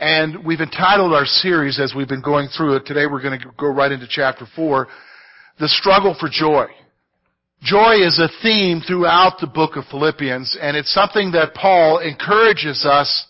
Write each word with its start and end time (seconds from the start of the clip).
and 0.00 0.46
we've 0.46 0.62
entitled 0.62 1.12
our 1.12 1.26
series 1.26 1.78
as 1.78 1.92
we've 1.94 2.08
been 2.08 2.22
going 2.22 2.48
through 2.48 2.76
it. 2.76 2.86
Today 2.86 3.04
we're 3.06 3.20
going 3.20 3.38
to 3.38 3.46
go 3.58 3.66
right 3.66 3.92
into 3.92 4.06
chapter 4.08 4.46
4, 4.56 4.88
The 5.60 5.68
Struggle 5.68 6.16
for 6.18 6.30
Joy. 6.32 6.66
Joy 7.62 7.96
is 7.96 8.18
a 8.18 8.30
theme 8.42 8.80
throughout 8.80 9.36
the 9.40 9.46
book 9.46 9.76
of 9.76 9.84
Philippians, 9.90 10.56
and 10.58 10.74
it's 10.74 10.92
something 10.94 11.32
that 11.32 11.52
Paul 11.52 11.98
encourages 11.98 12.86
us 12.86 13.26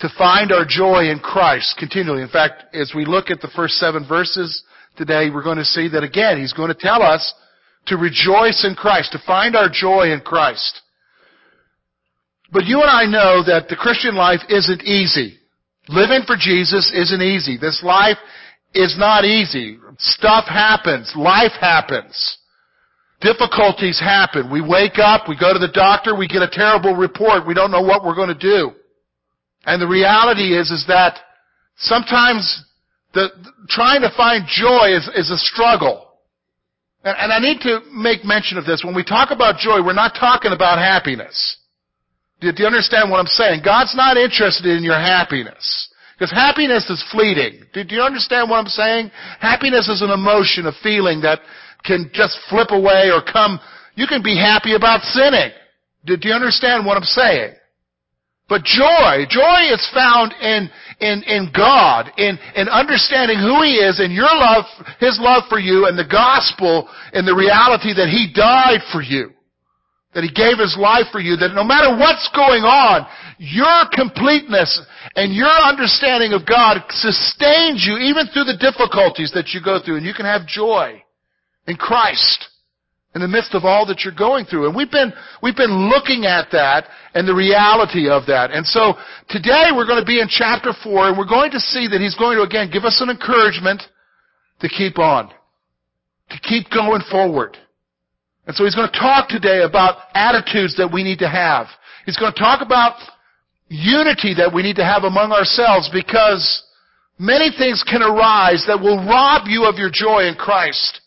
to 0.00 0.08
find 0.16 0.50
our 0.50 0.64
joy 0.66 1.10
in 1.10 1.18
Christ 1.18 1.76
continually. 1.78 2.22
In 2.22 2.28
fact, 2.28 2.74
as 2.74 2.92
we 2.96 3.04
look 3.04 3.30
at 3.30 3.42
the 3.42 3.50
first 3.54 3.74
seven 3.74 4.08
verses 4.08 4.64
today, 4.96 5.28
we're 5.28 5.44
going 5.44 5.58
to 5.58 5.64
see 5.64 5.88
that 5.88 6.02
again, 6.02 6.40
he's 6.40 6.54
going 6.54 6.72
to 6.72 6.74
tell 6.74 7.02
us 7.02 7.34
to 7.86 7.98
rejoice 7.98 8.64
in 8.66 8.74
Christ, 8.74 9.12
to 9.12 9.22
find 9.26 9.54
our 9.54 9.68
joy 9.68 10.10
in 10.10 10.20
Christ. 10.20 10.80
But 12.50 12.64
you 12.64 12.80
and 12.80 12.90
I 12.90 13.04
know 13.04 13.44
that 13.44 13.68
the 13.68 13.76
Christian 13.76 14.14
life 14.14 14.40
isn't 14.48 14.82
easy. 14.84 15.38
Living 15.88 16.22
for 16.26 16.36
Jesus 16.38 16.92
isn't 16.94 17.22
easy. 17.22 17.56
This 17.56 17.82
life 17.82 18.18
is 18.74 18.96
not 18.98 19.24
easy. 19.24 19.78
Stuff 19.98 20.44
happens. 20.46 21.12
Life 21.16 21.52
happens. 21.60 22.38
Difficulties 23.20 24.00
happen. 24.00 24.50
We 24.50 24.60
wake 24.60 24.98
up, 24.98 25.28
we 25.28 25.36
go 25.38 25.52
to 25.52 25.58
the 25.58 25.70
doctor, 25.72 26.16
we 26.16 26.26
get 26.26 26.42
a 26.42 26.50
terrible 26.50 26.96
report, 26.96 27.46
we 27.46 27.54
don't 27.54 27.70
know 27.70 27.82
what 27.82 28.04
we're 28.04 28.16
going 28.16 28.28
to 28.28 28.34
do. 28.34 28.72
And 29.64 29.80
the 29.80 29.86
reality 29.86 30.58
is, 30.58 30.72
is 30.72 30.84
that 30.88 31.20
sometimes 31.76 32.64
the, 33.14 33.28
trying 33.68 34.00
to 34.00 34.10
find 34.16 34.44
joy 34.48 34.96
is, 34.96 35.08
is 35.14 35.30
a 35.30 35.38
struggle. 35.38 36.08
And, 37.04 37.16
and 37.16 37.32
I 37.32 37.38
need 37.38 37.60
to 37.60 37.80
make 37.92 38.24
mention 38.24 38.58
of 38.58 38.66
this. 38.66 38.82
When 38.84 38.94
we 38.94 39.04
talk 39.04 39.30
about 39.30 39.58
joy, 39.58 39.84
we're 39.84 39.92
not 39.92 40.16
talking 40.18 40.50
about 40.50 40.78
happiness. 40.78 41.58
Do 42.42 42.50
you 42.58 42.66
understand 42.66 43.10
what 43.10 43.20
I'm 43.20 43.26
saying? 43.26 43.62
God's 43.64 43.94
not 43.94 44.16
interested 44.16 44.66
in 44.66 44.82
your 44.82 44.98
happiness. 44.98 45.88
Because 46.18 46.32
happiness 46.32 46.90
is 46.90 47.02
fleeting. 47.10 47.62
Do 47.72 47.82
you 47.88 48.02
understand 48.02 48.50
what 48.50 48.58
I'm 48.58 48.66
saying? 48.66 49.10
Happiness 49.38 49.88
is 49.88 50.02
an 50.02 50.10
emotion, 50.10 50.66
a 50.66 50.72
feeling 50.82 51.20
that 51.22 51.38
can 51.84 52.10
just 52.12 52.38
flip 52.50 52.68
away 52.70 53.10
or 53.14 53.22
come. 53.22 53.60
You 53.94 54.06
can 54.06 54.22
be 54.22 54.36
happy 54.36 54.74
about 54.74 55.02
sinning. 55.02 55.50
Do 56.04 56.16
you 56.20 56.34
understand 56.34 56.84
what 56.84 56.96
I'm 56.96 57.04
saying? 57.04 57.54
But 58.48 58.64
joy, 58.64 59.24
joy 59.30 59.72
is 59.72 59.88
found 59.94 60.34
in, 60.42 60.68
in, 61.00 61.22
in 61.22 61.52
God, 61.54 62.10
in, 62.18 62.38
in 62.54 62.68
understanding 62.68 63.38
who 63.38 63.62
He 63.62 63.76
is 63.78 63.98
and 64.00 64.12
your 64.12 64.28
love, 64.34 64.64
His 64.98 65.18
love 65.20 65.44
for 65.48 65.58
you 65.58 65.86
and 65.86 65.98
the 65.98 66.04
gospel 66.10 66.88
and 67.12 67.26
the 67.26 67.34
reality 67.34 67.94
that 67.94 68.08
He 68.08 68.32
died 68.34 68.80
for 68.92 69.00
you 69.00 69.30
that 70.14 70.24
He 70.24 70.30
gave 70.30 70.58
His 70.58 70.76
life 70.78 71.06
for 71.10 71.20
you, 71.20 71.36
that 71.36 71.54
no 71.54 71.64
matter 71.64 71.96
what's 71.96 72.28
going 72.34 72.64
on, 72.64 73.06
your 73.38 73.88
completeness 73.92 74.80
and 75.16 75.34
your 75.34 75.50
understanding 75.50 76.32
of 76.32 76.46
God 76.46 76.84
sustains 76.90 77.84
you 77.84 77.96
even 77.98 78.28
through 78.28 78.44
the 78.44 78.60
difficulties 78.60 79.32
that 79.34 79.50
you 79.52 79.60
go 79.64 79.80
through, 79.82 79.96
and 79.96 80.06
you 80.06 80.14
can 80.14 80.26
have 80.26 80.46
joy 80.46 81.02
in 81.66 81.76
Christ 81.76 82.48
in 83.14 83.20
the 83.20 83.28
midst 83.28 83.54
of 83.54 83.64
all 83.64 83.86
that 83.86 84.00
you're 84.00 84.14
going 84.14 84.44
through. 84.46 84.66
And 84.66 84.76
we've 84.76 84.90
been, 84.90 85.12
we've 85.42 85.56
been 85.56 85.90
looking 85.90 86.24
at 86.24 86.48
that 86.52 86.88
and 87.14 87.28
the 87.28 87.34
reality 87.34 88.08
of 88.08 88.26
that. 88.26 88.50
And 88.50 88.64
so 88.66 88.94
today 89.28 89.68
we're 89.74 89.86
going 89.86 90.00
to 90.00 90.06
be 90.06 90.20
in 90.20 90.28
chapter 90.28 90.72
4 90.82 91.08
and 91.08 91.18
we're 91.18 91.28
going 91.28 91.50
to 91.52 91.60
see 91.60 91.88
that 91.88 92.00
He's 92.00 92.16
going 92.16 92.38
to 92.38 92.42
again 92.42 92.70
give 92.72 92.84
us 92.84 93.00
an 93.00 93.10
encouragement 93.10 93.82
to 94.60 94.68
keep 94.68 94.98
on. 94.98 95.28
To 96.30 96.38
keep 96.40 96.70
going 96.70 97.02
forward. 97.10 97.58
And 98.46 98.56
so 98.56 98.64
he's 98.64 98.74
going 98.74 98.90
to 98.90 98.98
talk 98.98 99.28
today 99.28 99.62
about 99.62 99.98
attitudes 100.14 100.76
that 100.76 100.92
we 100.92 101.04
need 101.04 101.20
to 101.20 101.28
have. 101.28 101.66
He's 102.06 102.16
going 102.16 102.32
to 102.32 102.38
talk 102.38 102.60
about 102.60 102.96
unity 103.68 104.34
that 104.34 104.52
we 104.52 104.62
need 104.62 104.76
to 104.76 104.84
have 104.84 105.04
among 105.04 105.32
ourselves 105.32 105.88
because 105.92 106.64
many 107.18 107.50
things 107.56 107.84
can 107.86 108.02
arise 108.02 108.64
that 108.66 108.80
will 108.80 108.98
rob 109.06 109.46
you 109.46 109.64
of 109.64 109.76
your 109.76 109.90
joy 109.92 110.26
in 110.26 110.34
Christ. 110.34 111.00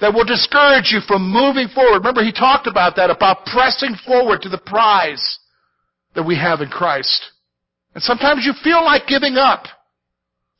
That 0.00 0.14
will 0.14 0.24
discourage 0.24 0.90
you 0.90 1.00
from 1.06 1.30
moving 1.30 1.68
forward. 1.68 1.98
Remember 1.98 2.24
he 2.24 2.32
talked 2.32 2.66
about 2.66 2.96
that, 2.96 3.10
about 3.10 3.44
pressing 3.46 3.94
forward 4.06 4.42
to 4.42 4.48
the 4.48 4.58
prize 4.58 5.38
that 6.14 6.24
we 6.24 6.36
have 6.36 6.60
in 6.60 6.68
Christ. 6.68 7.22
And 7.94 8.02
sometimes 8.02 8.44
you 8.44 8.52
feel 8.64 8.82
like 8.84 9.06
giving 9.06 9.36
up. 9.36 9.64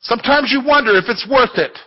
Sometimes 0.01 0.51
you 0.51 0.61
wonder 0.65 0.95
if 0.95 1.05
it's 1.07 1.27
worth 1.29 1.57
it. 1.57 1.77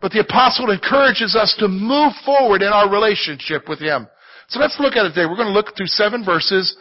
But 0.00 0.12
the 0.12 0.20
apostle 0.20 0.70
encourages 0.70 1.34
us 1.34 1.56
to 1.58 1.68
move 1.68 2.12
forward 2.24 2.62
in 2.62 2.68
our 2.68 2.90
relationship 2.90 3.68
with 3.68 3.80
him. 3.80 4.06
So 4.48 4.60
let's 4.60 4.78
look 4.78 4.94
at 4.94 5.06
it 5.06 5.10
today. 5.10 5.26
We're 5.26 5.36
going 5.36 5.48
to 5.48 5.54
look 5.54 5.76
through 5.76 5.86
seven 5.86 6.24
verses 6.24 6.76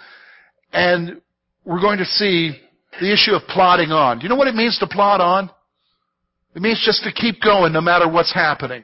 and 0.74 1.22
we're 1.64 1.82
going 1.82 1.98
to 2.00 2.06
see 2.06 2.52
the 3.00 3.12
issue 3.12 3.32
of 3.32 3.42
plodding 3.48 3.92
on. 3.92 4.20
Do 4.20 4.24
you 4.24 4.30
know 4.30 4.36
what 4.36 4.48
it 4.48 4.56
means 4.56 4.78
to 4.80 4.88
plod 4.88 5.22
on? 5.22 5.50
It 6.56 6.62
means 6.62 6.82
just 6.86 7.04
to 7.04 7.12
keep 7.12 7.42
going 7.42 7.74
no 7.74 7.82
matter 7.82 8.10
what's 8.10 8.34
happening. 8.34 8.84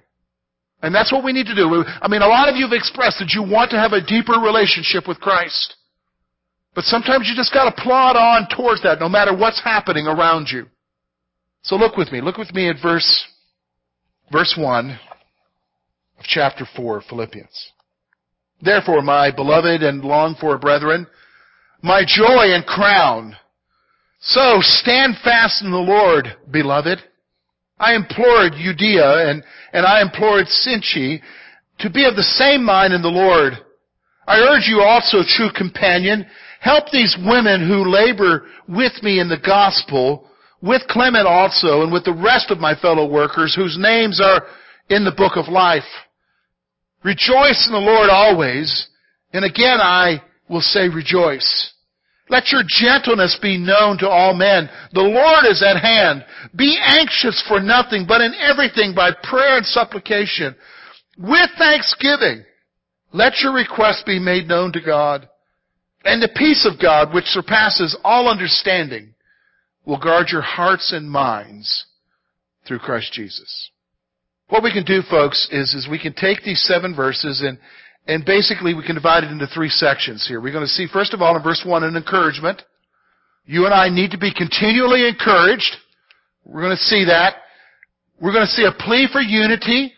And 0.82 0.96
that's 0.96 1.12
what 1.12 1.24
we 1.24 1.32
need 1.32 1.46
to 1.46 1.56
do. 1.56 1.84
I 2.02 2.08
mean, 2.08 2.22
a 2.22 2.28
lot 2.28 2.50
of 2.50 2.56
you 2.56 2.66
have 2.66 2.74
expressed 2.74 3.20
that 3.20 3.32
you 3.36 3.44
want 3.44 3.70
to 3.72 3.78
have 3.78 3.94
a 3.94 4.04
deeper 4.04 4.34
relationship 4.34 5.08
with 5.08 5.20
Christ. 5.20 5.76
But 6.74 6.86
sometimes 6.86 7.28
you 7.30 7.36
just 7.36 7.54
gotta 7.54 7.72
plod 7.72 8.16
on 8.16 8.48
towards 8.56 8.82
that 8.84 9.00
no 9.00 9.08
matter 9.08 9.36
what's 9.36 9.62
happening 9.64 10.08
around 10.08 10.48
you. 10.50 10.66
So 11.62 11.76
look 11.76 11.98
with 11.98 12.12
me. 12.12 12.22
Look 12.22 12.38
with 12.38 12.54
me 12.54 12.70
at 12.70 12.78
verse 12.82 13.28
verse 14.32 14.56
1 14.58 15.00
of 16.20 16.26
chapter 16.26 16.66
4 16.76 17.04
Philippians. 17.10 17.72
Therefore, 18.62 19.02
my 19.02 19.32
beloved 19.32 19.84
and 19.84 20.04
longed 20.04 20.38
for 20.38 20.58
brethren, 20.58 21.08
my 21.82 22.04
joy 22.06 22.54
and 22.54 22.66
crown, 22.66 23.36
so 24.22 24.58
stand 24.62 25.16
fast 25.24 25.64
in 25.64 25.72
the 25.72 25.78
Lord, 25.78 26.28
beloved. 26.52 27.00
I 27.80 27.96
implored 27.96 28.54
Euodia 28.54 29.30
and, 29.30 29.44
and 29.74 29.86
I 29.86 30.02
implored 30.02 30.46
Syntyche 30.46 31.20
to 31.80 31.90
be 31.90 32.06
of 32.06 32.16
the 32.16 32.24
same 32.24 32.64
mind 32.64 32.94
in 32.94 33.02
the 33.02 33.08
Lord. 33.08 33.54
I 34.28 34.38
urge 34.38 34.68
you 34.68 34.82
also, 34.82 35.24
true 35.28 35.50
companion, 35.56 36.28
help 36.60 36.86
these 36.92 37.18
women 37.26 37.68
who 37.68 37.90
labor 37.90 38.46
with 38.70 39.02
me 39.02 39.20
in 39.20 39.28
the 39.28 39.42
gospel, 39.44 40.30
with 40.62 40.82
Clement 40.88 41.28
also 41.28 41.82
and 41.82 41.92
with 41.92 42.06
the 42.06 42.14
rest 42.14 42.52
of 42.52 42.60
my 42.60 42.76
fellow 42.76 43.10
workers 43.10 43.56
whose 43.56 43.78
names 43.80 44.22
are 44.22 44.44
in 44.90 45.04
the 45.04 45.12
book 45.12 45.34
of 45.36 45.52
life. 45.52 45.88
Rejoice 47.04 47.66
in 47.68 47.74
the 47.74 47.80
Lord 47.80 48.10
always, 48.10 48.88
and 49.34 49.44
again 49.44 49.80
I 49.82 50.22
will 50.50 50.62
say 50.62 50.88
rejoice. 50.90 51.74
Let 52.30 52.52
your 52.52 52.62
gentleness 52.66 53.38
be 53.42 53.58
known 53.58 53.98
to 53.98 54.08
all 54.08 54.34
men. 54.34 54.70
The 54.94 55.02
Lord 55.02 55.46
is 55.50 55.62
at 55.62 55.82
hand. 55.82 56.24
Be 56.56 56.80
anxious 56.82 57.44
for 57.46 57.60
nothing, 57.60 58.06
but 58.08 58.22
in 58.22 58.34
everything 58.36 58.94
by 58.96 59.12
prayer 59.24 59.58
and 59.58 59.66
supplication. 59.66 60.56
With 61.18 61.50
thanksgiving, 61.58 62.46
let 63.12 63.42
your 63.42 63.54
requests 63.54 64.04
be 64.06 64.18
made 64.18 64.48
known 64.48 64.72
to 64.74 64.82
God. 64.82 65.28
And 66.06 66.22
the 66.22 66.32
peace 66.36 66.66
of 66.66 66.82
God, 66.82 67.14
which 67.14 67.26
surpasses 67.26 67.98
all 68.04 68.30
understanding, 68.30 69.14
will 69.86 70.00
guard 70.00 70.28
your 70.32 70.42
hearts 70.42 70.92
and 70.92 71.10
minds 71.10 71.86
through 72.68 72.80
Christ 72.80 73.14
Jesus. 73.14 73.72
What 74.50 74.64
we 74.64 74.74
can 74.74 74.84
do, 74.84 75.02
folks, 75.10 75.48
is, 75.52 75.74
is 75.74 75.88
we 75.90 76.00
can 76.00 76.14
take 76.14 76.44
these 76.44 76.62
seven 76.64 76.96
verses 76.96 77.42
and, 77.46 77.58
and 78.06 78.26
basically 78.26 78.74
we 78.74 78.86
can 78.86 78.96
divide 78.96 79.24
it 79.24 79.32
into 79.32 79.48
three 79.48 79.70
sections 79.70 80.28
here. 80.28 80.42
We're 80.42 80.52
going 80.52 80.66
to 80.66 80.72
see, 80.72 80.88
first 80.92 81.14
of 81.14 81.22
all, 81.22 81.36
in 81.36 81.44
verse 81.44 81.64
1, 81.66 81.84
an 81.84 81.96
encouragement. 81.96 82.62
You 83.46 83.66
and 83.66 83.74
I 83.74 83.90
need 83.90 84.12
to 84.12 84.18
be 84.18 84.34
continually 84.34 85.08
encouraged. 85.08 85.76
We're 86.46 86.62
going 86.62 86.76
to 86.76 86.84
see 86.84 87.06
that. 87.06 87.36
We're 88.22 88.34
going 88.34 88.46
to 88.46 88.52
see 88.52 88.66
a 88.66 88.72
plea 88.72 89.08
for 89.12 89.22
unity. 89.22 89.94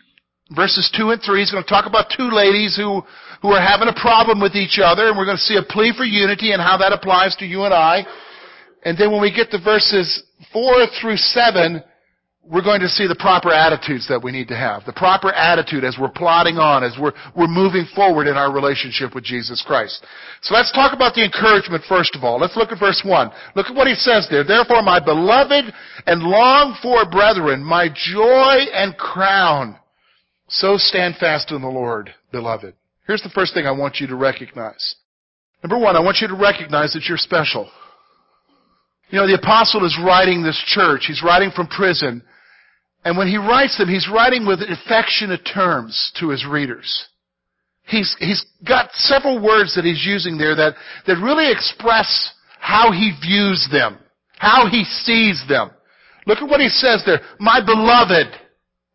Verses 0.54 0.92
2 0.96 1.10
and 1.10 1.20
3 1.20 1.40
He's 1.40 1.50
going 1.50 1.64
to 1.64 1.68
talk 1.68 1.86
about 1.86 2.12
two 2.16 2.30
ladies 2.30 2.76
who, 2.76 3.02
who 3.42 3.48
are 3.48 3.60
having 3.60 3.88
a 3.88 4.00
problem 4.00 4.40
with 4.40 4.54
each 4.54 4.78
other, 4.82 5.08
and 5.08 5.16
we're 5.16 5.24
going 5.24 5.36
to 5.36 5.42
see 5.42 5.56
a 5.56 5.66
plea 5.66 5.92
for 5.96 6.04
unity 6.04 6.52
and 6.52 6.62
how 6.62 6.76
that 6.78 6.92
applies 6.92 7.34
to 7.36 7.46
you 7.46 7.64
and 7.64 7.74
I. 7.74 8.06
And 8.84 8.98
then 8.98 9.10
when 9.10 9.20
we 9.22 9.34
get 9.34 9.50
to 9.50 9.58
verses 9.58 10.22
4 10.52 10.86
through 11.00 11.16
7, 11.16 11.82
we're 12.46 12.62
going 12.62 12.80
to 12.80 12.88
see 12.88 13.06
the 13.06 13.16
proper 13.16 13.50
attitudes 13.50 14.06
that 14.08 14.22
we 14.22 14.30
need 14.30 14.48
to 14.48 14.56
have. 14.56 14.84
The 14.84 14.92
proper 14.92 15.32
attitude 15.32 15.82
as 15.82 15.96
we're 15.98 16.10
plodding 16.10 16.56
on, 16.56 16.84
as 16.84 16.92
we're, 17.00 17.12
we're 17.34 17.48
moving 17.48 17.86
forward 17.94 18.26
in 18.26 18.36
our 18.36 18.52
relationship 18.52 19.14
with 19.14 19.24
Jesus 19.24 19.64
Christ. 19.66 20.04
So 20.42 20.54
let's 20.54 20.70
talk 20.72 20.92
about 20.92 21.14
the 21.14 21.24
encouragement 21.24 21.84
first 21.88 22.14
of 22.14 22.22
all. 22.22 22.38
Let's 22.38 22.56
look 22.56 22.70
at 22.70 22.78
verse 22.78 23.02
1. 23.04 23.30
Look 23.56 23.66
at 23.66 23.74
what 23.74 23.88
he 23.88 23.94
says 23.94 24.28
there. 24.30 24.44
Therefore, 24.44 24.82
my 24.82 25.00
beloved 25.00 25.72
and 26.06 26.22
longed 26.22 26.76
for 26.82 27.08
brethren, 27.08 27.64
my 27.64 27.88
joy 27.88 28.68
and 28.74 28.96
crown, 28.98 29.78
so 30.48 30.76
stand 30.76 31.16
fast 31.16 31.50
in 31.50 31.62
the 31.62 31.68
Lord, 31.68 32.12
beloved. 32.30 32.74
Here's 33.06 33.22
the 33.22 33.30
first 33.30 33.54
thing 33.54 33.66
I 33.66 33.72
want 33.72 33.96
you 34.00 34.06
to 34.08 34.16
recognize. 34.16 34.96
Number 35.62 35.78
one, 35.78 35.96
I 35.96 36.00
want 36.00 36.18
you 36.20 36.28
to 36.28 36.34
recognize 36.34 36.92
that 36.92 37.04
you're 37.08 37.16
special. 37.16 37.70
You 39.10 39.20
know, 39.20 39.26
the 39.26 39.34
apostle 39.34 39.84
is 39.84 39.98
writing 40.02 40.42
this 40.42 40.60
church. 40.66 41.04
He's 41.06 41.22
writing 41.22 41.50
from 41.54 41.66
prison. 41.68 42.22
And 43.04 43.18
when 43.18 43.28
he 43.28 43.36
writes 43.36 43.76
them, 43.76 43.88
he's 43.88 44.08
writing 44.12 44.46
with 44.46 44.60
affectionate 44.60 45.44
terms 45.44 46.12
to 46.20 46.30
his 46.30 46.46
readers. 46.46 47.06
He's, 47.86 48.16
he's 48.18 48.44
got 48.66 48.90
several 48.94 49.42
words 49.42 49.74
that 49.74 49.84
he's 49.84 50.04
using 50.04 50.38
there 50.38 50.54
that, 50.56 50.74
that 51.06 51.16
really 51.22 51.52
express 51.52 52.32
how 52.58 52.92
he 52.92 53.12
views 53.22 53.68
them, 53.70 53.98
how 54.38 54.68
he 54.70 54.84
sees 54.84 55.44
them. 55.48 55.70
Look 56.26 56.38
at 56.38 56.48
what 56.48 56.60
he 56.60 56.70
says 56.70 57.02
there. 57.04 57.20
My 57.38 57.60
beloved. 57.64 58.34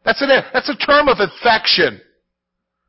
That's, 0.03 0.21
an, 0.23 0.29
that's 0.51 0.69
a 0.69 0.75
term 0.75 1.07
of 1.07 1.17
affection. 1.19 2.01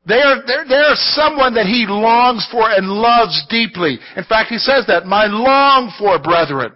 They 0.06 0.23
are, 0.23 0.43
they're, 0.46 0.64
they're 0.66 0.94
someone 0.94 1.52
that 1.55 1.66
he 1.66 1.84
longs 1.87 2.49
for 2.50 2.70
and 2.70 2.88
loves 2.88 3.44
deeply. 3.50 3.99
In 4.16 4.25
fact, 4.25 4.49
he 4.49 4.56
says 4.56 4.87
that, 4.87 5.05
my 5.05 5.26
long 5.26 5.93
for 5.99 6.19
brethren. 6.19 6.73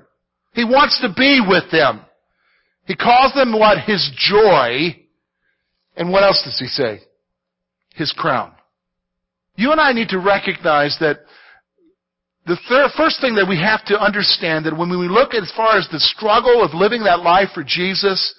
He 0.55 0.65
wants 0.65 1.01
to 1.01 1.13
be 1.15 1.41
with 1.47 1.71
them. 1.71 2.01
He 2.87 2.95
calls 2.95 3.35
them 3.35 3.59
what? 3.59 3.79
His 3.85 4.11
joy. 4.17 4.97
And 5.97 6.11
what 6.11 6.23
else 6.23 6.43
does 6.45 6.59
he 6.59 6.67
say? 6.67 7.01
His 7.95 8.13
crown. 8.13 8.53
You 9.57 9.73
and 9.73 9.81
I 9.81 9.93
need 9.93 10.09
to 10.09 10.19
recognize 10.19 10.97
that 11.01 11.21
the 12.47 12.59
third, 12.69 12.91
first 12.97 13.21
thing 13.21 13.37
that 13.37 13.49
we 13.49 13.59
have 13.59 13.85
to 13.87 13.99
understand 13.99 14.67
that 14.67 14.77
when 14.77 14.91
we 14.91 15.09
look 15.09 15.33
as 15.35 15.53
far 15.57 15.79
as 15.79 15.89
the 15.91 16.01
struggle 16.01 16.63
of 16.63 16.75
living 16.75 17.05
that 17.05 17.21
life 17.21 17.49
for 17.55 17.65
Jesus, 17.65 18.35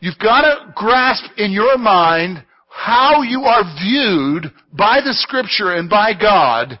you've 0.00 0.18
got 0.18 0.42
to 0.42 0.72
grasp 0.74 1.24
in 1.38 1.50
your 1.50 1.78
mind 1.78 2.44
how 2.68 3.22
you 3.22 3.42
are 3.42 3.64
viewed 3.80 4.52
by 4.72 5.00
the 5.02 5.14
scripture 5.14 5.72
and 5.72 5.88
by 5.88 6.12
God 6.18 6.78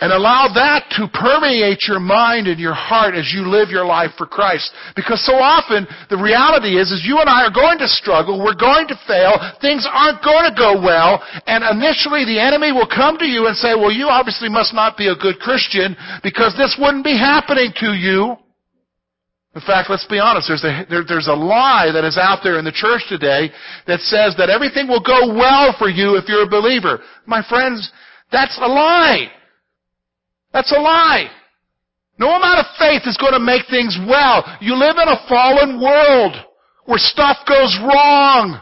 and 0.00 0.12
allow 0.12 0.48
that 0.52 0.88
to 0.96 1.08
permeate 1.12 1.88
your 1.88 2.00
mind 2.00 2.46
and 2.46 2.60
your 2.60 2.74
heart 2.74 3.14
as 3.14 3.32
you 3.32 3.48
live 3.48 3.70
your 3.70 3.84
life 3.84 4.10
for 4.18 4.26
Christ. 4.26 4.70
Because 4.94 5.24
so 5.24 5.34
often, 5.34 5.86
the 6.10 6.20
reality 6.20 6.76
is, 6.76 6.92
is 6.92 7.04
you 7.06 7.18
and 7.18 7.28
I 7.28 7.44
are 7.44 7.54
going 7.54 7.78
to 7.78 7.88
struggle, 7.88 8.42
we're 8.42 8.58
going 8.58 8.88
to 8.88 8.98
fail, 9.06 9.38
things 9.60 9.86
aren't 9.88 10.22
going 10.22 10.48
to 10.48 10.54
go 10.56 10.76
well, 10.80 11.22
and 11.46 11.64
initially 11.64 12.24
the 12.24 12.40
enemy 12.40 12.72
will 12.72 12.88
come 12.88 13.18
to 13.18 13.28
you 13.28 13.46
and 13.46 13.56
say, 13.56 13.74
well, 13.74 13.92
you 13.92 14.06
obviously 14.08 14.48
must 14.48 14.74
not 14.74 14.96
be 14.96 15.08
a 15.08 15.16
good 15.16 15.38
Christian 15.38 15.96
because 16.22 16.54
this 16.56 16.76
wouldn't 16.78 17.04
be 17.04 17.16
happening 17.16 17.72
to 17.80 17.92
you. 17.94 18.36
In 19.56 19.62
fact, 19.62 19.88
let's 19.88 20.04
be 20.04 20.18
honest, 20.18 20.48
there's 20.48 20.64
a, 20.64 20.84
there, 20.90 21.02
there's 21.08 21.28
a 21.28 21.34
lie 21.34 21.88
that 21.90 22.04
is 22.04 22.18
out 22.20 22.40
there 22.44 22.58
in 22.58 22.64
the 22.64 22.76
church 22.76 23.00
today 23.08 23.48
that 23.86 24.00
says 24.00 24.36
that 24.36 24.50
everything 24.50 24.86
will 24.86 25.00
go 25.00 25.32
well 25.32 25.74
for 25.78 25.88
you 25.88 26.16
if 26.20 26.28
you're 26.28 26.44
a 26.44 26.50
believer. 26.50 27.00
My 27.24 27.42
friends, 27.48 27.90
that's 28.30 28.58
a 28.60 28.68
lie. 28.68 29.32
That's 30.56 30.72
a 30.72 30.80
lie. 30.80 31.28
No 32.18 32.32
amount 32.32 32.64
of 32.64 32.72
faith 32.80 33.02
is 33.04 33.20
going 33.20 33.36
to 33.36 33.44
make 33.44 33.68
things 33.68 33.92
well. 34.08 34.40
You 34.64 34.72
live 34.72 34.96
in 34.96 35.04
a 35.04 35.20
fallen 35.28 35.76
world 35.76 36.32
where 36.86 36.96
stuff 36.96 37.44
goes 37.44 37.76
wrong. 37.84 38.56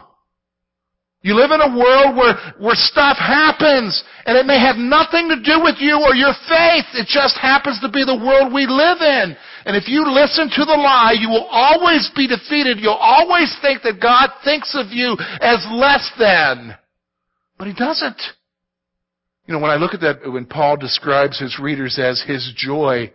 You 1.21 1.39
live 1.39 1.51
in 1.55 1.63
a 1.63 1.71
world 1.71 2.19
where, 2.19 2.35
where 2.59 2.75
stuff 2.75 3.15
happens, 3.15 4.03
and 4.27 4.37
it 4.37 4.45
may 4.45 4.59
have 4.59 4.75
nothing 4.75 5.31
to 5.31 5.39
do 5.39 5.63
with 5.63 5.79
you 5.79 5.95
or 6.03 6.13
your 6.13 6.35
faith. 6.51 6.83
It 6.99 7.07
just 7.07 7.39
happens 7.39 7.79
to 7.79 7.87
be 7.87 8.03
the 8.03 8.19
world 8.19 8.51
we 8.51 8.67
live 8.67 8.99
in. 8.99 9.31
And 9.63 9.79
if 9.79 9.87
you 9.87 10.03
listen 10.03 10.51
to 10.51 10.65
the 10.67 10.75
lie, 10.75 11.15
you 11.17 11.29
will 11.29 11.47
always 11.47 12.11
be 12.13 12.27
defeated. 12.27 12.83
You'll 12.83 12.99
always 12.99 13.55
think 13.63 13.83
that 13.83 14.03
God 14.03 14.35
thinks 14.43 14.75
of 14.75 14.91
you 14.91 15.15
as 15.39 15.65
less 15.71 16.11
than. 16.19 16.75
But 17.57 17.67
He 17.69 17.73
doesn't. 17.73 18.19
You 19.47 19.53
know, 19.53 19.59
when 19.59 19.71
I 19.71 19.75
look 19.75 19.93
at 19.93 20.01
that, 20.01 20.31
when 20.31 20.45
Paul 20.45 20.77
describes 20.77 21.39
his 21.39 21.59
readers 21.59 21.99
as 21.99 22.23
his 22.25 22.51
joy, 22.55 23.11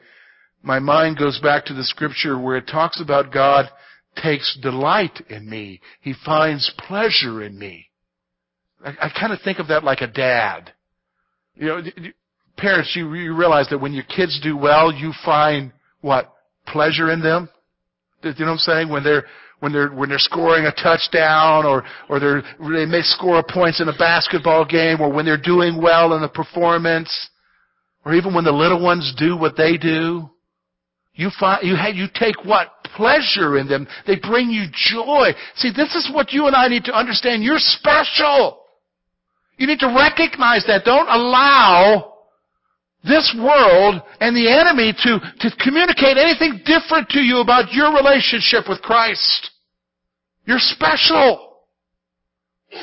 my 0.63 0.79
mind 0.79 1.19
goes 1.19 1.41
back 1.41 1.65
to 1.67 1.75
the 1.75 1.85
scripture 1.85 2.39
where 2.39 2.57
it 2.57 2.69
talks 2.69 3.01
about 3.01 3.33
God 3.33 3.69
takes 4.23 4.59
delight 4.61 5.21
in 5.29 5.49
me. 5.49 5.81
He 6.01 6.15
finds 6.25 6.73
pleasure 6.87 7.43
in 7.43 7.59
me. 7.59 7.87
I, 8.85 8.91
I 9.03 9.11
kind 9.19 9.33
of 9.33 9.41
think 9.43 9.59
of 9.59 9.69
that 9.69 9.85
like 9.85 10.01
a 10.03 10.07
dad. 10.07 10.73
You 11.57 11.67
know, 11.67 11.83
parents, 12.57 12.93
you, 12.95 13.13
you 13.15 13.35
realize 13.35 13.69
that 13.71 13.81
when 13.81 13.93
your 13.93 14.05
kids 14.05 14.41
do 14.43 14.57
well, 14.57 14.93
you 14.93 15.13
find 15.25 15.73
what? 16.01 16.33
Pleasure 16.67 17.11
in 17.11 17.21
them? 17.21 17.49
You 18.23 18.31
know 18.31 18.47
what 18.47 18.53
I'm 18.53 18.59
saying? 18.59 18.89
When 18.91 19.03
they're, 19.03 19.25
when 19.61 19.73
they're 19.73 19.91
when 19.91 20.09
they're 20.09 20.19
scoring 20.19 20.67
a 20.67 20.73
touchdown 20.73 21.65
or 21.65 21.85
or 22.09 22.19
they're 22.19 22.43
they 22.59 22.87
may 22.87 23.03
score 23.03 23.43
points 23.49 23.81
in 23.81 23.89
a 23.89 23.97
basketball 23.97 24.65
game 24.65 25.01
or 25.01 25.11
when 25.13 25.25
they're 25.25 25.41
doing 25.41 25.81
well 25.81 26.15
in 26.15 26.23
a 26.23 26.29
performance 26.29 27.31
or 28.05 28.15
even 28.15 28.35
when 28.35 28.45
the 28.45 28.53
little 28.53 28.83
ones 28.83 29.15
do 29.19 29.37
what 29.37 29.57
they 29.57 29.77
do 29.77 30.29
you 31.15 31.31
find 31.39 31.67
you 31.67 31.77
have, 31.77 31.95
you 31.95 32.07
take 32.15 32.45
what? 32.45 32.69
Pleasure 32.97 33.59
in 33.59 33.69
them. 33.69 33.87
They 34.07 34.17
bring 34.17 34.51
you 34.51 34.67
joy. 34.73 35.33
See 35.55 35.71
this 35.75 35.95
is 35.95 36.11
what 36.13 36.33
you 36.33 36.47
and 36.47 36.57
I 36.57 36.69
need 36.69 36.85
to 36.85 36.95
understand. 36.95 37.43
You're 37.43 37.59
special. 37.59 38.63
You 39.57 39.67
need 39.67 39.81
to 39.81 39.89
recognize 39.89 40.65
that. 40.67 40.85
Don't 40.85 41.09
allow 41.09 42.10
this 43.03 43.35
world 43.39 44.03
and 44.21 44.37
the 44.37 44.51
enemy 44.51 44.93
to, 44.93 45.19
to 45.41 45.57
communicate 45.63 46.19
anything 46.19 46.61
different 46.65 47.09
to 47.11 47.21
you 47.21 47.39
about 47.39 47.73
your 47.73 47.95
relationship 47.95 48.69
with 48.69 48.83
Christ. 48.83 49.51
You're 50.45 50.59
special. 50.59 51.59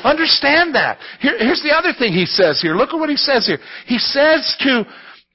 Understand 0.04 0.74
that. 0.74 0.98
Here, 1.20 1.38
here's 1.38 1.62
the 1.62 1.74
other 1.74 1.92
thing 1.98 2.12
he 2.12 2.26
says 2.26 2.60
here. 2.60 2.74
Look 2.74 2.90
at 2.90 2.98
what 2.98 3.10
he 3.10 3.16
says 3.16 3.46
here. 3.46 3.58
He 3.86 3.98
says 3.98 4.56
to 4.60 4.84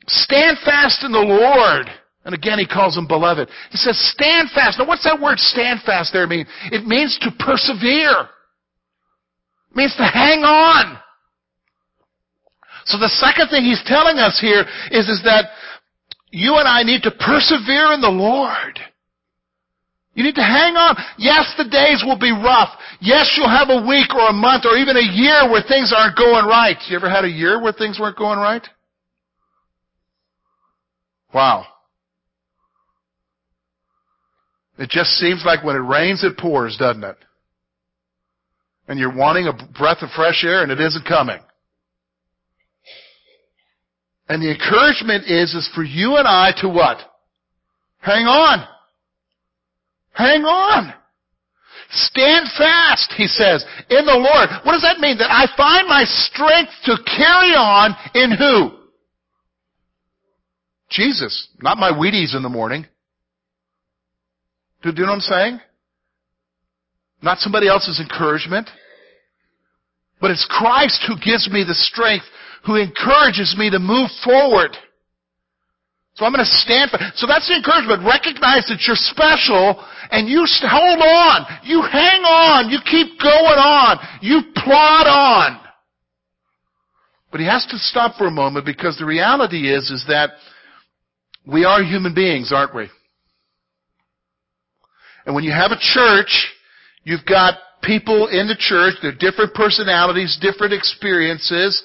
stand 0.07 0.57
fast 0.63 1.03
in 1.03 1.11
the 1.11 1.19
Lord. 1.19 1.87
And 2.25 2.33
again, 2.33 2.59
he 2.59 2.67
calls 2.67 2.95
them 2.95 3.07
beloved. 3.07 3.49
He 3.71 3.77
says, 3.77 3.97
stand 4.13 4.49
fast. 4.51 4.79
Now, 4.79 4.87
what's 4.87 5.03
that 5.03 5.19
word 5.19 5.39
stand 5.39 5.81
fast 5.85 6.13
there 6.13 6.27
mean? 6.27 6.45
It 6.71 6.85
means 6.85 7.17
to 7.21 7.31
persevere. 7.37 8.29
It 9.71 9.75
means 9.75 9.95
to 9.97 10.03
hang 10.03 10.43
on. 10.43 10.99
So 12.85 12.97
the 12.97 13.09
second 13.09 13.49
thing 13.49 13.63
he's 13.63 13.83
telling 13.85 14.17
us 14.17 14.39
here 14.39 14.65
is, 14.91 15.07
is 15.07 15.21
that 15.23 15.45
you 16.31 16.55
and 16.55 16.67
I 16.67 16.83
need 16.83 17.03
to 17.03 17.11
persevere 17.11 17.93
in 17.93 18.01
the 18.01 18.09
Lord. 18.09 18.79
You 20.15 20.23
need 20.23 20.35
to 20.35 20.43
hang 20.43 20.75
on. 20.75 20.95
Yes, 21.17 21.53
the 21.57 21.63
days 21.63 22.03
will 22.05 22.19
be 22.19 22.31
rough. 22.31 22.69
Yes, 23.01 23.33
you'll 23.37 23.49
have 23.49 23.69
a 23.69 23.87
week 23.87 24.13
or 24.13 24.29
a 24.29 24.33
month 24.33 24.65
or 24.65 24.77
even 24.77 24.95
a 24.95 25.01
year 25.01 25.49
where 25.49 25.63
things 25.67 25.93
aren't 25.95 26.17
going 26.17 26.45
right. 26.45 26.77
You 26.87 26.95
ever 26.95 27.09
had 27.09 27.25
a 27.25 27.29
year 27.29 27.61
where 27.61 27.73
things 27.73 27.99
weren't 27.99 28.17
going 28.17 28.37
right? 28.37 28.65
Wow. 31.33 31.65
It 34.77 34.89
just 34.89 35.11
seems 35.11 35.43
like 35.45 35.63
when 35.63 35.75
it 35.75 35.79
rains, 35.79 36.23
it 36.23 36.37
pours, 36.37 36.77
doesn't 36.77 37.03
it? 37.03 37.17
And 38.87 38.99
you're 38.99 39.15
wanting 39.15 39.47
a 39.47 39.53
breath 39.53 40.01
of 40.01 40.09
fresh 40.11 40.43
air 40.43 40.61
and 40.61 40.71
it 40.71 40.79
isn't 40.79 41.05
coming. 41.05 41.39
And 44.29 44.41
the 44.41 44.51
encouragement 44.51 45.25
is, 45.25 45.53
is 45.53 45.69
for 45.75 45.83
you 45.83 46.15
and 46.15 46.27
I 46.27 46.51
to 46.61 46.69
what? 46.69 46.97
Hang 47.99 48.25
on. 48.25 48.67
Hang 50.13 50.43
on. 50.43 50.93
Stand 51.91 52.47
fast, 52.57 53.13
he 53.17 53.27
says, 53.27 53.63
in 53.89 54.05
the 54.05 54.13
Lord. 54.13 54.49
What 54.63 54.73
does 54.73 54.81
that 54.81 54.99
mean? 54.99 55.17
That 55.17 55.29
I 55.29 55.45
find 55.55 55.87
my 55.87 56.03
strength 56.05 56.71
to 56.85 56.97
carry 57.05 57.53
on 57.53 57.95
in 58.15 58.31
who? 58.31 58.79
Jesus. 60.89 61.49
Not 61.61 61.77
my 61.77 61.91
Wheaties 61.91 62.35
in 62.35 62.43
the 62.43 62.49
morning. 62.49 62.85
Do, 64.81 64.91
do 64.91 65.01
you 65.01 65.05
know 65.05 65.13
what 65.13 65.17
I'm 65.17 65.21
saying? 65.21 65.59
Not 67.21 67.39
somebody 67.39 67.67
else's 67.67 67.99
encouragement. 67.99 68.69
But 70.19 70.31
it's 70.31 70.47
Christ 70.49 71.03
who 71.07 71.15
gives 71.15 71.49
me 71.49 71.63
the 71.63 71.73
strength 71.73 72.25
who 72.65 72.75
encourages 72.75 73.55
me 73.57 73.69
to 73.69 73.79
move 73.79 74.09
forward. 74.23 74.75
So 76.15 76.25
I'm 76.25 76.31
going 76.31 76.45
to 76.45 76.51
stand 76.51 76.91
for, 76.91 76.99
so 77.15 77.25
that's 77.25 77.47
the 77.47 77.55
encouragement. 77.55 78.05
Recognize 78.05 78.65
that 78.69 78.85
you're 78.85 78.95
special 78.95 79.83
and 80.11 80.29
you 80.29 80.45
hold 80.61 81.01
on. 81.01 81.45
You 81.63 81.81
hang 81.81 82.21
on. 82.21 82.69
You 82.69 82.79
keep 82.85 83.19
going 83.19 83.57
on. 83.57 83.97
You 84.21 84.41
plod 84.55 85.07
on. 85.07 85.59
But 87.31 87.39
he 87.39 87.47
has 87.47 87.65
to 87.71 87.79
stop 87.79 88.15
for 88.17 88.27
a 88.27 88.31
moment 88.31 88.65
because 88.65 88.97
the 88.97 89.05
reality 89.05 89.73
is, 89.73 89.89
is 89.89 90.05
that 90.07 90.31
we 91.47 91.65
are 91.65 91.81
human 91.81 92.13
beings, 92.13 92.51
aren't 92.53 92.75
we? 92.75 92.89
And 95.25 95.33
when 95.33 95.43
you 95.43 95.51
have 95.51 95.71
a 95.71 95.79
church 95.79 96.53
You've 97.03 97.25
got 97.25 97.55
people 97.81 98.27
in 98.27 98.47
the 98.47 98.55
church, 98.57 98.95
they're 99.01 99.11
different 99.11 99.53
personalities, 99.53 100.37
different 100.41 100.73
experiences, 100.73 101.83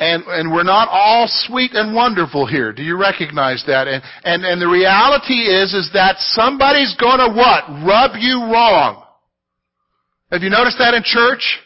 and, 0.00 0.24
and 0.24 0.50
we're 0.50 0.64
not 0.64 0.88
all 0.90 1.28
sweet 1.28 1.72
and 1.74 1.94
wonderful 1.94 2.46
here. 2.46 2.72
Do 2.72 2.82
you 2.82 2.96
recognize 2.96 3.62
that? 3.66 3.86
And, 3.86 4.02
and, 4.24 4.44
and 4.44 4.60
the 4.60 4.66
reality 4.66 5.44
is, 5.44 5.74
is 5.74 5.90
that 5.92 6.16
somebody's 6.18 6.96
gonna 6.98 7.28
what? 7.28 7.68
Rub 7.84 8.16
you 8.18 8.40
wrong. 8.48 9.04
Have 10.32 10.42
you 10.42 10.48
noticed 10.48 10.78
that 10.78 10.94
in 10.94 11.02
church? 11.04 11.60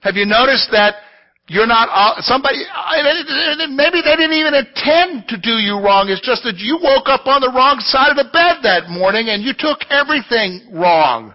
Have 0.00 0.16
you 0.16 0.24
noticed 0.24 0.70
that 0.72 0.94
you're 1.46 1.66
not, 1.66 2.24
somebody, 2.24 2.56
maybe 3.68 4.00
they 4.00 4.16
didn't 4.16 4.32
even 4.32 4.54
intend 4.54 5.28
to 5.28 5.36
do 5.36 5.60
you 5.60 5.76
wrong. 5.76 6.08
It's 6.08 6.24
just 6.24 6.42
that 6.44 6.56
you 6.56 6.80
woke 6.80 7.04
up 7.04 7.26
on 7.26 7.42
the 7.42 7.52
wrong 7.52 7.80
side 7.80 8.08
of 8.08 8.16
the 8.16 8.32
bed 8.32 8.64
that 8.64 8.88
morning 8.88 9.28
and 9.28 9.42
you 9.44 9.52
took 9.52 9.80
everything 9.90 10.72
wrong. 10.72 11.34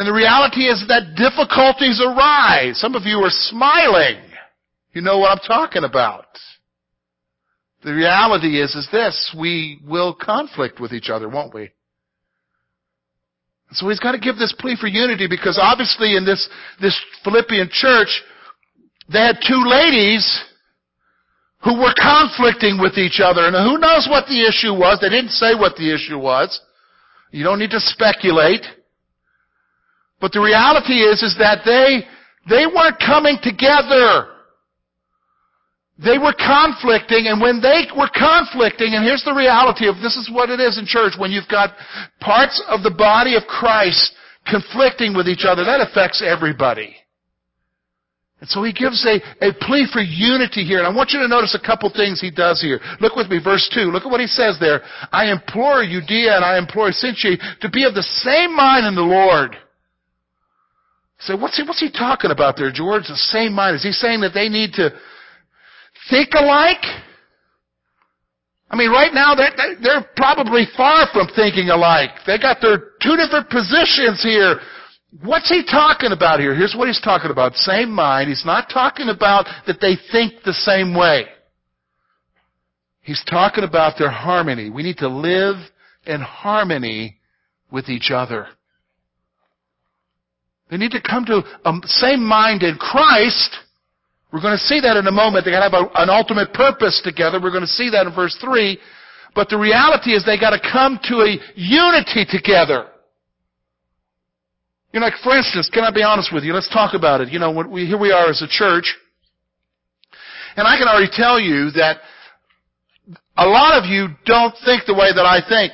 And 0.00 0.08
the 0.08 0.14
reality 0.14 0.62
is 0.62 0.82
that 0.88 1.14
difficulties 1.14 2.00
arise. 2.02 2.80
Some 2.80 2.94
of 2.94 3.02
you 3.04 3.18
are 3.18 3.28
smiling. 3.28 4.16
You 4.94 5.02
know 5.02 5.18
what 5.18 5.30
I'm 5.30 5.46
talking 5.46 5.84
about. 5.84 6.24
The 7.84 7.92
reality 7.92 8.62
is, 8.62 8.74
is 8.74 8.88
this, 8.90 9.36
we 9.38 9.78
will 9.86 10.14
conflict 10.14 10.80
with 10.80 10.94
each 10.94 11.10
other, 11.10 11.28
won't 11.28 11.52
we? 11.52 11.72
So 13.72 13.90
he's 13.90 14.00
got 14.00 14.12
to 14.12 14.18
give 14.18 14.38
this 14.38 14.54
plea 14.58 14.74
for 14.80 14.86
unity 14.86 15.26
because 15.28 15.58
obviously 15.60 16.16
in 16.16 16.24
this, 16.24 16.48
this 16.80 16.98
Philippian 17.22 17.68
church, 17.70 18.22
they 19.12 19.18
had 19.18 19.36
two 19.46 19.62
ladies 19.66 20.44
who 21.62 21.78
were 21.78 21.92
conflicting 21.94 22.80
with 22.80 22.96
each 22.96 23.20
other. 23.22 23.44
And 23.44 23.54
who 23.54 23.76
knows 23.76 24.08
what 24.08 24.24
the 24.28 24.48
issue 24.48 24.72
was? 24.72 24.98
They 25.02 25.10
didn't 25.10 25.32
say 25.32 25.54
what 25.54 25.76
the 25.76 25.94
issue 25.94 26.18
was. 26.18 26.58
You 27.32 27.44
don't 27.44 27.58
need 27.58 27.72
to 27.72 27.80
speculate. 27.80 28.64
But 30.20 30.32
the 30.32 30.40
reality 30.40 31.00
is, 31.00 31.22
is 31.22 31.36
that 31.38 31.64
they, 31.64 32.04
they 32.48 32.66
weren't 32.66 32.98
coming 32.98 33.38
together. 33.42 34.28
They 35.96 36.16
were 36.16 36.32
conflicting, 36.32 37.28
and 37.28 37.40
when 37.40 37.60
they 37.60 37.84
were 37.96 38.08
conflicting, 38.08 38.94
and 38.94 39.04
here's 39.04 39.24
the 39.24 39.36
reality 39.36 39.86
of 39.86 39.96
this 39.96 40.16
is 40.16 40.30
what 40.32 40.48
it 40.48 40.60
is 40.60 40.78
in 40.78 40.86
church, 40.86 41.12
when 41.18 41.30
you've 41.30 41.48
got 41.48 41.76
parts 42.20 42.62
of 42.68 42.82
the 42.82 42.90
body 42.90 43.36
of 43.36 43.44
Christ 43.44 44.14
conflicting 44.46 45.14
with 45.14 45.28
each 45.28 45.44
other, 45.44 45.64
that 45.64 45.80
affects 45.80 46.24
everybody. 46.24 46.96
And 48.40 48.48
so 48.48 48.62
he 48.62 48.72
gives 48.72 49.04
a, 49.04 49.20
a 49.44 49.52
plea 49.52 49.86
for 49.92 50.00
unity 50.00 50.64
here. 50.64 50.78
And 50.78 50.86
I 50.86 50.94
want 50.94 51.10
you 51.10 51.20
to 51.20 51.28
notice 51.28 51.54
a 51.54 51.66
couple 51.66 51.92
things 51.92 52.20
he 52.20 52.30
does 52.30 52.62
here. 52.62 52.80
Look 53.00 53.14
with 53.14 53.28
me, 53.28 53.38
verse 53.42 53.70
2. 53.74 53.92
Look 53.92 54.04
at 54.04 54.10
what 54.10 54.20
he 54.20 54.26
says 54.26 54.56
there. 54.58 54.80
I 55.12 55.30
implore 55.30 55.84
Euodia 55.84 56.36
and 56.36 56.44
I 56.44 56.56
implore 56.56 56.88
Syntyche 56.90 57.36
to 57.60 57.68
be 57.68 57.84
of 57.84 57.92
the 57.92 58.02
same 58.24 58.56
mind 58.56 58.86
in 58.86 58.94
the 58.94 59.02
Lord. 59.02 59.56
So 61.20 61.36
what's 61.36 61.56
he, 61.56 61.62
what's 61.62 61.80
he 61.80 61.90
talking 61.90 62.30
about 62.30 62.56
there, 62.56 62.72
George? 62.72 63.04
The 63.08 63.16
same 63.16 63.52
mind. 63.52 63.76
Is 63.76 63.82
he 63.82 63.92
saying 63.92 64.20
that 64.20 64.32
they 64.32 64.48
need 64.48 64.72
to 64.74 64.90
think 66.08 66.30
alike? 66.32 66.82
I 68.70 68.76
mean, 68.76 68.90
right 68.90 69.12
now 69.12 69.34
they're, 69.34 69.76
they're 69.82 70.06
probably 70.16 70.64
far 70.76 71.08
from 71.12 71.28
thinking 71.34 71.68
alike. 71.68 72.10
They 72.26 72.38
got 72.38 72.60
their 72.60 72.78
two 73.02 73.16
different 73.16 73.50
positions 73.50 74.22
here. 74.22 74.60
What's 75.24 75.48
he 75.48 75.64
talking 75.64 76.12
about 76.12 76.38
here? 76.38 76.54
Here's 76.54 76.74
what 76.76 76.86
he's 76.86 77.00
talking 77.00 77.32
about. 77.32 77.54
Same 77.56 77.90
mind. 77.90 78.28
He's 78.28 78.46
not 78.46 78.70
talking 78.72 79.08
about 79.08 79.46
that 79.66 79.80
they 79.80 79.96
think 80.12 80.44
the 80.44 80.52
same 80.52 80.94
way. 80.94 81.24
He's 83.02 83.22
talking 83.28 83.64
about 83.64 83.98
their 83.98 84.10
harmony. 84.10 84.70
We 84.70 84.84
need 84.84 84.98
to 84.98 85.08
live 85.08 85.56
in 86.06 86.20
harmony 86.20 87.18
with 87.72 87.88
each 87.88 88.10
other. 88.12 88.46
They 90.70 90.76
need 90.76 90.92
to 90.92 91.02
come 91.02 91.24
to 91.26 91.42
a 91.64 91.72
same 91.86 92.22
mind 92.24 92.62
in 92.62 92.76
Christ 92.76 93.56
we're 94.32 94.40
going 94.40 94.56
to 94.56 94.64
see 94.64 94.80
that 94.80 94.96
in 94.96 95.06
a 95.06 95.12
moment. 95.12 95.44
They 95.44 95.50
got 95.50 95.66
to 95.66 95.76
have 95.76 95.86
a, 95.86 96.02
an 96.02 96.10
ultimate 96.10 96.54
purpose 96.54 97.00
together. 97.02 97.40
We're 97.42 97.50
going 97.50 97.66
to 97.66 97.74
see 97.74 97.90
that 97.90 98.06
in 98.06 98.14
verse 98.14 98.36
3. 98.40 98.78
But 99.34 99.48
the 99.48 99.58
reality 99.58 100.12
is 100.12 100.24
they 100.24 100.38
got 100.38 100.50
to 100.50 100.60
come 100.60 100.98
to 101.04 101.22
a 101.22 101.38
unity 101.54 102.26
together. 102.28 102.86
You 104.92 105.00
know, 105.00 105.06
like 105.06 105.18
for 105.22 105.36
instance, 105.36 105.70
can 105.72 105.84
I 105.84 105.92
be 105.92 106.02
honest 106.02 106.32
with 106.32 106.44
you? 106.44 106.52
Let's 106.52 106.70
talk 106.72 106.94
about 106.94 107.20
it. 107.20 107.28
You 107.30 107.38
know, 107.38 107.50
we, 107.50 107.86
here 107.86 107.98
we 107.98 108.10
are 108.10 108.28
as 108.28 108.42
a 108.42 108.48
church, 108.48 108.96
and 110.56 110.66
I 110.66 110.76
can 110.78 110.88
already 110.88 111.10
tell 111.12 111.38
you 111.38 111.70
that 111.72 111.98
a 113.36 113.46
lot 113.46 113.78
of 113.78 113.88
you 113.88 114.08
don't 114.26 114.54
think 114.64 114.82
the 114.86 114.94
way 114.94 115.12
that 115.14 115.24
I 115.24 115.38
think. 115.48 115.72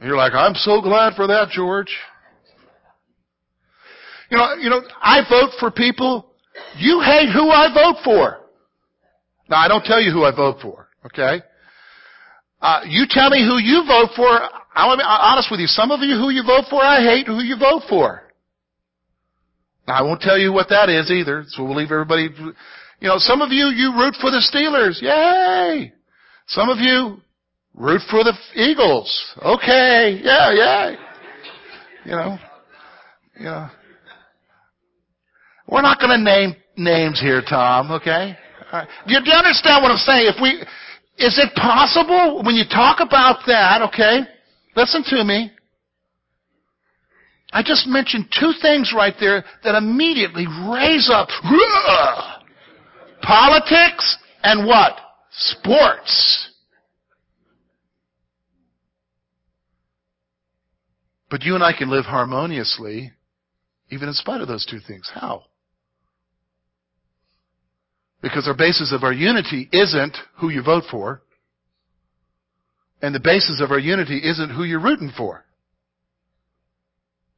you're 0.00 0.16
like, 0.16 0.34
I'm 0.34 0.54
so 0.54 0.80
glad 0.80 1.14
for 1.14 1.26
that, 1.26 1.48
George. 1.50 1.92
You 4.30 4.36
know, 4.36 4.54
you 4.54 4.70
know, 4.70 4.82
I 5.00 5.22
vote 5.28 5.50
for 5.58 5.70
people 5.70 6.30
you 6.76 7.00
hate 7.00 7.30
who 7.32 7.50
I 7.50 7.72
vote 7.72 8.02
for. 8.04 8.38
Now, 9.48 9.58
I 9.58 9.68
don't 9.68 9.84
tell 9.84 10.00
you 10.00 10.12
who 10.12 10.24
I 10.24 10.34
vote 10.34 10.58
for, 10.62 10.88
okay? 11.06 11.42
Uh, 12.60 12.82
you 12.86 13.06
tell 13.08 13.30
me 13.30 13.44
who 13.44 13.58
you 13.58 13.84
vote 13.86 14.10
for. 14.14 14.28
I 14.28 14.86
want 14.86 15.00
to 15.00 15.04
be 15.04 15.08
honest 15.08 15.48
with 15.50 15.58
you. 15.58 15.66
Some 15.66 15.90
of 15.90 16.00
you 16.00 16.16
who 16.16 16.30
you 16.30 16.44
vote 16.44 16.66
for, 16.70 16.80
I 16.80 17.02
hate 17.02 17.26
who 17.26 17.40
you 17.40 17.56
vote 17.58 17.82
for. 17.88 18.22
Now, 19.88 19.94
I 19.94 20.02
won't 20.02 20.20
tell 20.20 20.38
you 20.38 20.52
what 20.52 20.68
that 20.68 20.88
is 20.88 21.10
either, 21.10 21.44
so 21.48 21.64
we'll 21.64 21.76
leave 21.76 21.90
everybody. 21.90 22.28
You 23.00 23.08
know, 23.08 23.18
some 23.18 23.40
of 23.40 23.50
you, 23.50 23.66
you 23.66 23.92
root 23.96 24.14
for 24.20 24.30
the 24.30 24.38
Steelers. 24.38 25.02
Yay! 25.02 25.92
Some 26.46 26.68
of 26.68 26.78
you 26.78 27.20
root 27.74 28.02
for 28.08 28.22
the 28.22 28.34
Eagles. 28.54 29.34
Okay, 29.42 30.20
yeah, 30.22 30.52
yeah. 30.52 30.90
You 32.04 32.12
know, 32.12 32.38
you 33.36 33.44
know. 33.46 33.70
We're 35.70 35.82
not 35.82 36.00
going 36.00 36.10
to 36.10 36.22
name 36.22 36.56
names 36.76 37.20
here, 37.20 37.42
Tom, 37.48 37.92
okay? 37.92 38.36
Right. 38.72 38.88
Do, 39.06 39.14
you, 39.14 39.20
do 39.22 39.30
you 39.30 39.36
understand 39.36 39.82
what 39.82 39.92
I'm 39.92 39.98
saying? 39.98 40.32
If 40.34 40.42
we, 40.42 40.50
is 41.24 41.38
it 41.38 41.54
possible 41.54 42.42
when 42.44 42.56
you 42.56 42.64
talk 42.64 42.98
about 43.00 43.40
that, 43.46 43.82
okay? 43.82 44.20
Listen 44.74 45.04
to 45.06 45.24
me. 45.24 45.52
I 47.52 47.62
just 47.62 47.86
mentioned 47.86 48.26
two 48.38 48.52
things 48.62 48.92
right 48.96 49.14
there 49.18 49.44
that 49.64 49.74
immediately 49.74 50.46
raise 50.68 51.10
up 51.12 51.28
politics 53.22 54.16
and 54.42 54.66
what? 54.66 54.96
Sports. 55.32 56.48
But 61.28 61.42
you 61.42 61.54
and 61.54 61.62
I 61.62 61.72
can 61.72 61.90
live 61.90 62.04
harmoniously 62.04 63.12
even 63.90 64.08
in 64.08 64.14
spite 64.14 64.40
of 64.40 64.48
those 64.48 64.64
two 64.66 64.78
things. 64.78 65.10
How? 65.12 65.44
Because 68.22 68.46
our 68.46 68.56
basis 68.56 68.92
of 68.92 69.02
our 69.02 69.12
unity 69.12 69.68
isn't 69.72 70.16
who 70.36 70.50
you 70.50 70.62
vote 70.62 70.84
for. 70.90 71.22
And 73.02 73.14
the 73.14 73.20
basis 73.20 73.60
of 73.62 73.70
our 73.70 73.78
unity 73.78 74.20
isn't 74.22 74.50
who 74.50 74.64
you're 74.64 74.80
rooting 74.80 75.10
for. 75.16 75.44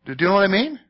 Do 0.05 0.15
you 0.19 0.27
know 0.27 0.35
what 0.35 0.43
I 0.43 0.49
mean? 0.49 0.81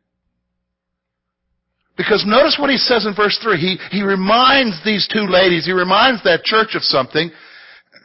Because 1.97 2.25
notice 2.27 2.57
what 2.59 2.71
he 2.71 2.79
says 2.79 3.05
in 3.05 3.15
verse 3.15 3.39
3. 3.43 3.59
He, 3.59 3.77
he 3.91 4.03
reminds 4.03 4.83
these 4.83 5.07
two 5.13 5.27
ladies, 5.29 5.67
he 5.67 5.73
reminds 5.73 6.23
that 6.25 6.43
church 6.43 6.75
of 6.75 6.83
something. 6.83 7.31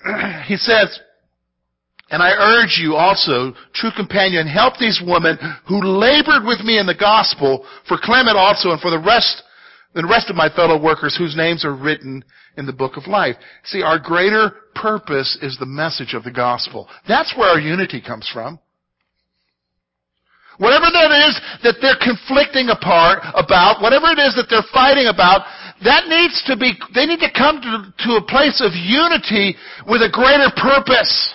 he 0.46 0.58
says, 0.58 1.00
and 2.10 2.22
I 2.22 2.32
urge 2.32 2.80
you 2.82 2.96
also, 2.96 3.54
true 3.74 3.92
companion, 3.96 4.48
help 4.48 4.78
these 4.78 5.02
women 5.06 5.38
who 5.68 5.82
labored 5.84 6.44
with 6.46 6.62
me 6.62 6.80
in 6.80 6.86
the 6.86 6.96
gospel 6.96 7.66
for 7.88 7.98
Clement 8.02 8.38
also 8.38 8.72
and 8.72 8.80
for 8.80 8.92
the 8.92 9.00
rest 9.00 9.44
the 9.94 10.06
rest 10.06 10.30
of 10.30 10.36
my 10.36 10.50
fellow 10.50 10.82
workers 10.82 11.16
whose 11.18 11.36
names 11.36 11.66
are 11.66 11.76
written 11.76 12.24
in 12.58 12.66
the 12.66 12.74
book 12.74 12.98
of 12.98 13.08
life. 13.08 13.36
See, 13.66 13.82
our 13.82 14.00
greater 14.00 14.52
purpose 14.76 15.38
is 15.42 15.58
the 15.58 15.66
message 15.66 16.14
of 16.14 16.24
the 16.24 16.32
gospel. 16.32 16.88
That's 17.08 17.34
where 17.38 17.50
our 17.50 17.60
unity 17.60 18.02
comes 18.02 18.30
from. 18.32 18.60
Whatever 20.58 20.90
that 20.90 21.14
is 21.30 21.38
that 21.64 21.78
they're 21.82 22.02
conflicting 22.02 22.70
apart 22.70 23.22
about, 23.36 23.82
whatever 23.82 24.08
it 24.10 24.18
is 24.18 24.34
that 24.36 24.48
they're 24.50 24.66
fighting 24.74 25.06
about, 25.06 25.46
that 25.86 26.08
needs 26.10 26.42
to 26.48 26.58
be, 26.58 26.74
they 26.96 27.06
need 27.06 27.22
to 27.22 27.30
come 27.30 27.62
to, 27.62 27.94
to 28.06 28.18
a 28.18 28.26
place 28.26 28.58
of 28.66 28.74
unity 28.74 29.56
with 29.86 30.02
a 30.02 30.10
greater 30.10 30.50
purpose. 30.58 31.34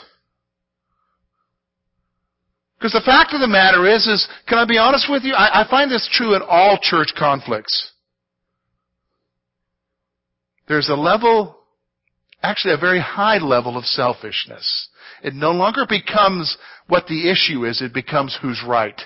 Because 2.78 2.98
the 2.98 3.06
fact 3.06 3.32
of 3.32 3.40
the 3.40 3.46
matter 3.46 3.86
is, 3.86 4.08
is, 4.08 4.26
can 4.48 4.58
I 4.58 4.66
be 4.66 4.76
honest 4.76 5.06
with 5.08 5.22
you? 5.22 5.34
I, 5.34 5.62
I 5.62 5.70
find 5.70 5.88
this 5.88 6.08
true 6.10 6.34
in 6.34 6.42
all 6.42 6.80
church 6.82 7.14
conflicts. 7.16 7.91
There's 10.68 10.88
a 10.88 10.94
level, 10.94 11.58
actually 12.42 12.74
a 12.74 12.78
very 12.78 13.00
high 13.00 13.38
level 13.38 13.76
of 13.76 13.84
selfishness. 13.84 14.88
It 15.22 15.34
no 15.34 15.52
longer 15.52 15.86
becomes 15.88 16.56
what 16.88 17.06
the 17.06 17.30
issue 17.30 17.64
is, 17.64 17.80
it 17.80 17.94
becomes 17.94 18.36
who's 18.40 18.62
right. 18.66 19.00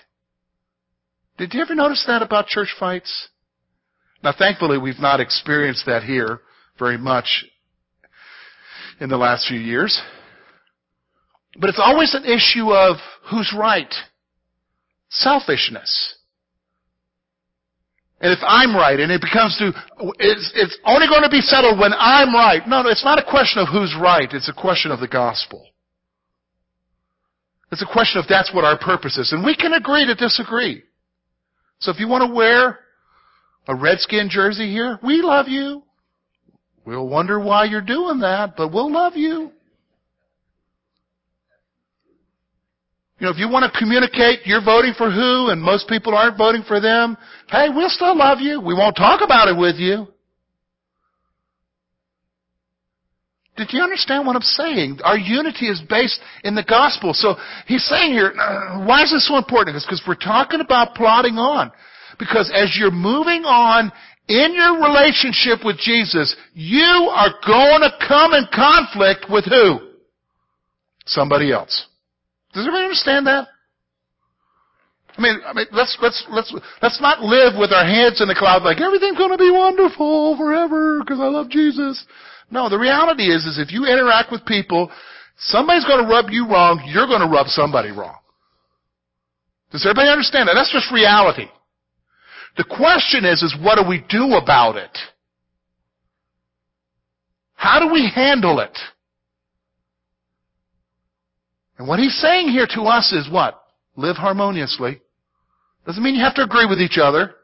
Did 1.38 1.52
you 1.54 1.60
ever 1.60 1.74
notice 1.74 2.04
that 2.06 2.22
about 2.22 2.46
church 2.46 2.74
fights? 2.78 3.28
Now 4.22 4.32
thankfully 4.36 4.78
we've 4.78 4.98
not 4.98 5.20
experienced 5.20 5.86
that 5.86 6.02
here 6.02 6.40
very 6.78 6.98
much 6.98 7.44
in 9.00 9.08
the 9.08 9.16
last 9.16 9.46
few 9.46 9.58
years. 9.58 10.00
But 11.58 11.70
it's 11.70 11.80
always 11.82 12.14
an 12.14 12.24
issue 12.24 12.72
of 12.72 12.96
who's 13.30 13.54
right. 13.56 13.92
selfishness. 15.08 16.15
And 18.20 18.32
if 18.32 18.38
I'm 18.46 18.74
right, 18.74 18.98
and 18.98 19.12
it 19.12 19.20
becomes 19.20 19.56
to, 19.58 19.72
it's, 20.18 20.52
it's 20.54 20.78
only 20.86 21.06
going 21.06 21.22
to 21.22 21.28
be 21.28 21.42
settled 21.42 21.78
when 21.78 21.92
I'm 21.92 22.34
right. 22.34 22.66
No, 22.66 22.82
no, 22.82 22.88
it's 22.88 23.04
not 23.04 23.18
a 23.18 23.24
question 23.28 23.60
of 23.60 23.68
who's 23.68 23.94
right. 24.00 24.28
It's 24.32 24.48
a 24.48 24.54
question 24.54 24.90
of 24.90 25.00
the 25.00 25.08
gospel. 25.08 25.66
It's 27.70 27.82
a 27.82 27.92
question 27.92 28.20
of 28.20 28.26
that's 28.28 28.54
what 28.54 28.64
our 28.64 28.78
purpose 28.78 29.18
is. 29.18 29.32
And 29.32 29.44
we 29.44 29.54
can 29.54 29.74
agree 29.74 30.06
to 30.06 30.14
disagree. 30.14 30.82
So 31.80 31.90
if 31.90 32.00
you 32.00 32.08
want 32.08 32.26
to 32.26 32.34
wear 32.34 32.78
a 33.68 33.74
redskin 33.74 34.30
jersey 34.30 34.70
here, 34.70 34.98
we 35.02 35.20
love 35.20 35.48
you. 35.48 35.82
We'll 36.86 37.08
wonder 37.08 37.38
why 37.38 37.64
you're 37.64 37.82
doing 37.82 38.20
that, 38.20 38.54
but 38.56 38.72
we'll 38.72 38.92
love 38.92 39.14
you. 39.16 39.50
You 43.18 43.26
know, 43.26 43.32
if 43.32 43.38
you 43.38 43.48
want 43.48 43.70
to 43.70 43.78
communicate 43.78 44.40
you're 44.44 44.64
voting 44.64 44.92
for 44.96 45.10
who 45.10 45.48
and 45.48 45.60
most 45.60 45.88
people 45.88 46.14
aren't 46.14 46.36
voting 46.36 46.62
for 46.68 46.80
them, 46.80 47.16
hey, 47.48 47.68
we'll 47.74 47.88
still 47.88 48.16
love 48.16 48.40
you. 48.40 48.60
We 48.60 48.74
won't 48.74 48.96
talk 48.96 49.22
about 49.22 49.48
it 49.48 49.56
with 49.56 49.76
you. 49.76 50.08
Did 53.56 53.68
you 53.72 53.80
understand 53.80 54.26
what 54.26 54.36
I'm 54.36 54.42
saying? 54.42 54.98
Our 55.02 55.16
unity 55.16 55.68
is 55.68 55.80
based 55.88 56.20
in 56.44 56.54
the 56.54 56.62
gospel. 56.62 57.14
So 57.14 57.36
he's 57.66 57.86
saying 57.86 58.12
here, 58.12 58.34
uh, 58.38 58.84
why 58.84 59.02
is 59.02 59.12
this 59.12 59.26
so 59.26 59.38
important? 59.38 59.76
It's 59.76 59.86
because 59.86 60.02
we're 60.06 60.14
talking 60.14 60.60
about 60.60 60.94
plodding 60.94 61.36
on. 61.36 61.72
Because 62.18 62.52
as 62.54 62.76
you're 62.78 62.90
moving 62.90 63.44
on 63.44 63.90
in 64.28 64.52
your 64.52 64.82
relationship 64.82 65.64
with 65.64 65.78
Jesus, 65.78 66.36
you 66.52 66.82
are 66.82 67.30
going 67.46 67.80
to 67.80 67.92
come 68.06 68.34
in 68.34 68.44
conflict 68.54 69.24
with 69.30 69.46
who? 69.46 69.92
Somebody 71.06 71.50
else. 71.50 71.86
Does 72.56 72.64
everybody 72.64 72.84
understand 72.84 73.26
that? 73.26 73.48
I 75.12 75.20
mean, 75.20 75.36
I 75.44 75.52
mean, 75.52 75.66
let's 75.72 75.92
let's 76.00 76.24
let's 76.30 76.54
let's 76.80 77.00
not 77.02 77.20
live 77.20 77.52
with 77.60 77.70
our 77.70 77.84
heads 77.84 78.22
in 78.22 78.28
the 78.28 78.34
cloud 78.34 78.62
like 78.62 78.80
everything's 78.80 79.18
going 79.18 79.30
to 79.30 79.36
be 79.36 79.50
wonderful 79.50 80.38
forever 80.38 81.04
because 81.04 81.20
I 81.20 81.28
love 81.28 81.50
Jesus. 81.50 82.02
No, 82.50 82.70
the 82.70 82.78
reality 82.78 83.24
is, 83.24 83.44
is 83.44 83.58
if 83.58 83.72
you 83.72 83.84
interact 83.84 84.32
with 84.32 84.46
people, 84.46 84.90
somebody's 85.36 85.84
going 85.84 86.02
to 86.02 86.08
rub 86.08 86.30
you 86.30 86.48
wrong. 86.48 86.80
You're 86.86 87.06
going 87.06 87.20
to 87.20 87.28
rub 87.28 87.48
somebody 87.48 87.90
wrong. 87.90 88.16
Does 89.70 89.84
everybody 89.84 90.08
understand 90.08 90.48
that? 90.48 90.54
That's 90.54 90.72
just 90.72 90.90
reality. 90.90 91.48
The 92.56 92.64
question 92.64 93.26
is, 93.26 93.42
is 93.42 93.54
what 93.60 93.76
do 93.76 93.86
we 93.86 94.02
do 94.08 94.32
about 94.40 94.76
it? 94.76 94.96
How 97.52 97.80
do 97.80 97.92
we 97.92 98.10
handle 98.14 98.60
it? 98.60 98.78
And 101.78 101.86
what 101.86 101.98
he's 101.98 102.18
saying 102.20 102.48
here 102.48 102.66
to 102.74 102.82
us 102.82 103.12
is 103.12 103.30
what? 103.30 103.62
Live 103.96 104.16
harmoniously. 104.16 105.00
Doesn't 105.86 106.02
mean 106.02 106.14
you 106.14 106.24
have 106.24 106.34
to 106.34 106.42
agree 106.42 106.66
with 106.66 106.80
each 106.80 106.98
other, 107.00 107.34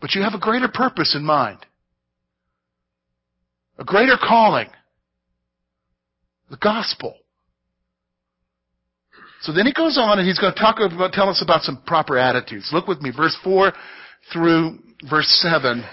but 0.00 0.14
you 0.14 0.22
have 0.22 0.34
a 0.34 0.38
greater 0.38 0.68
purpose 0.68 1.14
in 1.14 1.24
mind. 1.24 1.58
A 3.78 3.84
greater 3.84 4.16
calling. 4.20 4.68
The 6.50 6.56
gospel. 6.56 7.14
So 9.42 9.52
then 9.52 9.66
he 9.66 9.72
goes 9.72 9.96
on 9.98 10.18
and 10.18 10.26
he's 10.26 10.38
going 10.38 10.52
to 10.52 10.58
talk 10.58 10.78
about, 10.80 11.12
tell 11.12 11.28
us 11.28 11.42
about 11.42 11.62
some 11.62 11.80
proper 11.86 12.18
attitudes. 12.18 12.70
Look 12.72 12.88
with 12.88 13.00
me, 13.00 13.12
verse 13.14 13.36
4 13.44 13.72
through 14.32 14.78
verse 15.08 15.28
7. 15.42 15.84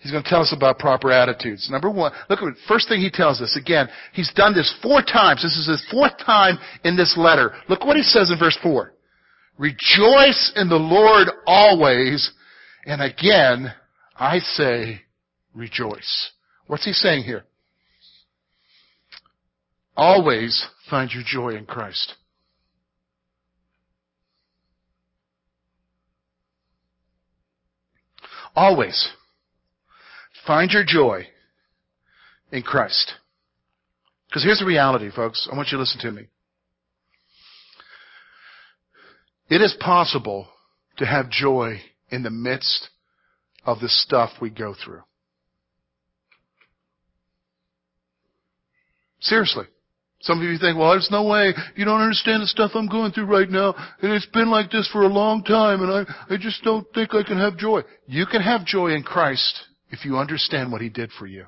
He's 0.00 0.10
going 0.10 0.24
to 0.24 0.28
tell 0.28 0.40
us 0.40 0.54
about 0.56 0.78
proper 0.78 1.12
attitudes. 1.12 1.68
Number 1.70 1.90
one, 1.90 2.12
look 2.30 2.40
at 2.40 2.46
the 2.46 2.56
first 2.66 2.88
thing 2.88 3.00
he 3.00 3.10
tells 3.10 3.42
us. 3.42 3.54
Again, 3.54 3.86
he's 4.12 4.32
done 4.34 4.54
this 4.54 4.74
four 4.82 5.02
times. 5.02 5.42
This 5.42 5.56
is 5.58 5.68
his 5.68 5.86
fourth 5.90 6.16
time 6.24 6.58
in 6.84 6.96
this 6.96 7.16
letter. 7.18 7.52
Look 7.68 7.84
what 7.84 7.96
he 7.96 8.02
says 8.02 8.30
in 8.30 8.38
verse 8.38 8.58
4. 8.62 8.94
Rejoice 9.58 10.52
in 10.56 10.70
the 10.70 10.76
Lord 10.76 11.28
always. 11.46 12.32
And 12.86 13.02
again, 13.02 13.74
I 14.16 14.38
say 14.38 15.02
rejoice. 15.54 16.30
What's 16.66 16.86
he 16.86 16.94
saying 16.94 17.24
here? 17.24 17.44
Always 19.94 20.66
find 20.88 21.10
your 21.12 21.24
joy 21.26 21.50
in 21.50 21.66
Christ. 21.66 22.14
Always. 28.56 29.12
Find 30.50 30.72
your 30.72 30.82
joy 30.84 31.28
in 32.50 32.62
Christ. 32.62 33.12
Because 34.28 34.42
here's 34.42 34.58
the 34.58 34.66
reality, 34.66 35.08
folks. 35.08 35.48
I 35.48 35.54
want 35.54 35.68
you 35.70 35.76
to 35.76 35.80
listen 35.80 36.00
to 36.00 36.10
me. 36.10 36.26
It 39.48 39.62
is 39.62 39.76
possible 39.78 40.48
to 40.96 41.06
have 41.06 41.30
joy 41.30 41.80
in 42.08 42.24
the 42.24 42.30
midst 42.30 42.88
of 43.64 43.78
the 43.78 43.88
stuff 43.88 44.30
we 44.40 44.50
go 44.50 44.74
through. 44.74 45.02
Seriously. 49.20 49.66
Some 50.22 50.38
of 50.38 50.44
you 50.48 50.58
think, 50.58 50.76
well, 50.76 50.90
there's 50.90 51.12
no 51.12 51.28
way 51.28 51.54
you 51.76 51.84
don't 51.84 52.00
understand 52.00 52.42
the 52.42 52.48
stuff 52.48 52.72
I'm 52.74 52.88
going 52.88 53.12
through 53.12 53.26
right 53.26 53.48
now, 53.48 53.76
and 54.02 54.12
it's 54.12 54.26
been 54.26 54.50
like 54.50 54.72
this 54.72 54.90
for 54.92 55.02
a 55.02 55.06
long 55.08 55.44
time, 55.44 55.80
and 55.80 55.92
I, 55.92 56.34
I 56.34 56.36
just 56.38 56.64
don't 56.64 56.84
think 56.92 57.14
I 57.14 57.22
can 57.22 57.38
have 57.38 57.56
joy. 57.56 57.82
You 58.08 58.26
can 58.26 58.42
have 58.42 58.66
joy 58.66 58.88
in 58.88 59.04
Christ 59.04 59.68
if 59.90 60.04
you 60.04 60.16
understand 60.16 60.72
what 60.72 60.80
He 60.80 60.88
did 60.88 61.10
for 61.12 61.26
you. 61.26 61.46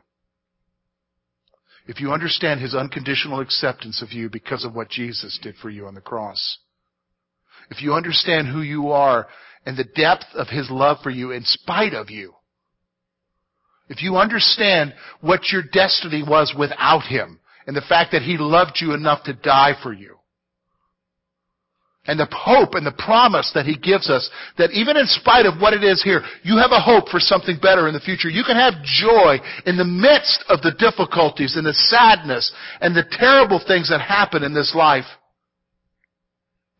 If 1.86 2.00
you 2.00 2.12
understand 2.12 2.60
His 2.60 2.74
unconditional 2.74 3.40
acceptance 3.40 4.02
of 4.02 4.12
you 4.12 4.28
because 4.30 4.64
of 4.64 4.74
what 4.74 4.90
Jesus 4.90 5.38
did 5.42 5.56
for 5.56 5.70
you 5.70 5.86
on 5.86 5.94
the 5.94 6.00
cross. 6.00 6.58
If 7.70 7.82
you 7.82 7.94
understand 7.94 8.48
who 8.48 8.62
you 8.62 8.90
are 8.90 9.26
and 9.64 9.76
the 9.76 9.84
depth 9.84 10.26
of 10.34 10.48
His 10.48 10.70
love 10.70 10.98
for 11.02 11.10
you 11.10 11.30
in 11.30 11.42
spite 11.44 11.94
of 11.94 12.10
you. 12.10 12.34
If 13.88 14.02
you 14.02 14.16
understand 14.16 14.94
what 15.20 15.50
your 15.50 15.62
destiny 15.62 16.22
was 16.22 16.54
without 16.58 17.02
Him 17.02 17.40
and 17.66 17.76
the 17.76 17.82
fact 17.82 18.12
that 18.12 18.22
He 18.22 18.36
loved 18.38 18.78
you 18.80 18.94
enough 18.94 19.24
to 19.24 19.34
die 19.34 19.74
for 19.82 19.92
you 19.92 20.18
and 22.06 22.18
the 22.18 22.26
hope 22.32 22.74
and 22.74 22.84
the 22.84 22.92
promise 22.92 23.52
that 23.54 23.66
He 23.66 23.76
gives 23.76 24.10
us 24.10 24.28
that 24.58 24.72
even 24.72 24.96
in 24.96 25.06
spite 25.06 25.46
of 25.46 25.60
what 25.60 25.72
it 25.72 25.84
is 25.84 26.02
here, 26.02 26.22
you 26.42 26.56
have 26.58 26.72
a 26.72 26.80
hope 26.80 27.08
for 27.08 27.20
something 27.20 27.58
better 27.62 27.86
in 27.86 27.94
the 27.94 28.00
future. 28.00 28.28
You 28.28 28.42
can 28.44 28.56
have 28.56 28.82
joy 28.82 29.38
in 29.66 29.76
the 29.76 29.84
midst 29.84 30.44
of 30.48 30.62
the 30.62 30.74
difficulties 30.78 31.56
and 31.56 31.64
the 31.64 31.74
sadness 31.74 32.52
and 32.80 32.94
the 32.94 33.06
terrible 33.08 33.60
things 33.64 33.88
that 33.90 34.00
happen 34.00 34.42
in 34.42 34.52
this 34.52 34.74
life. 34.74 35.06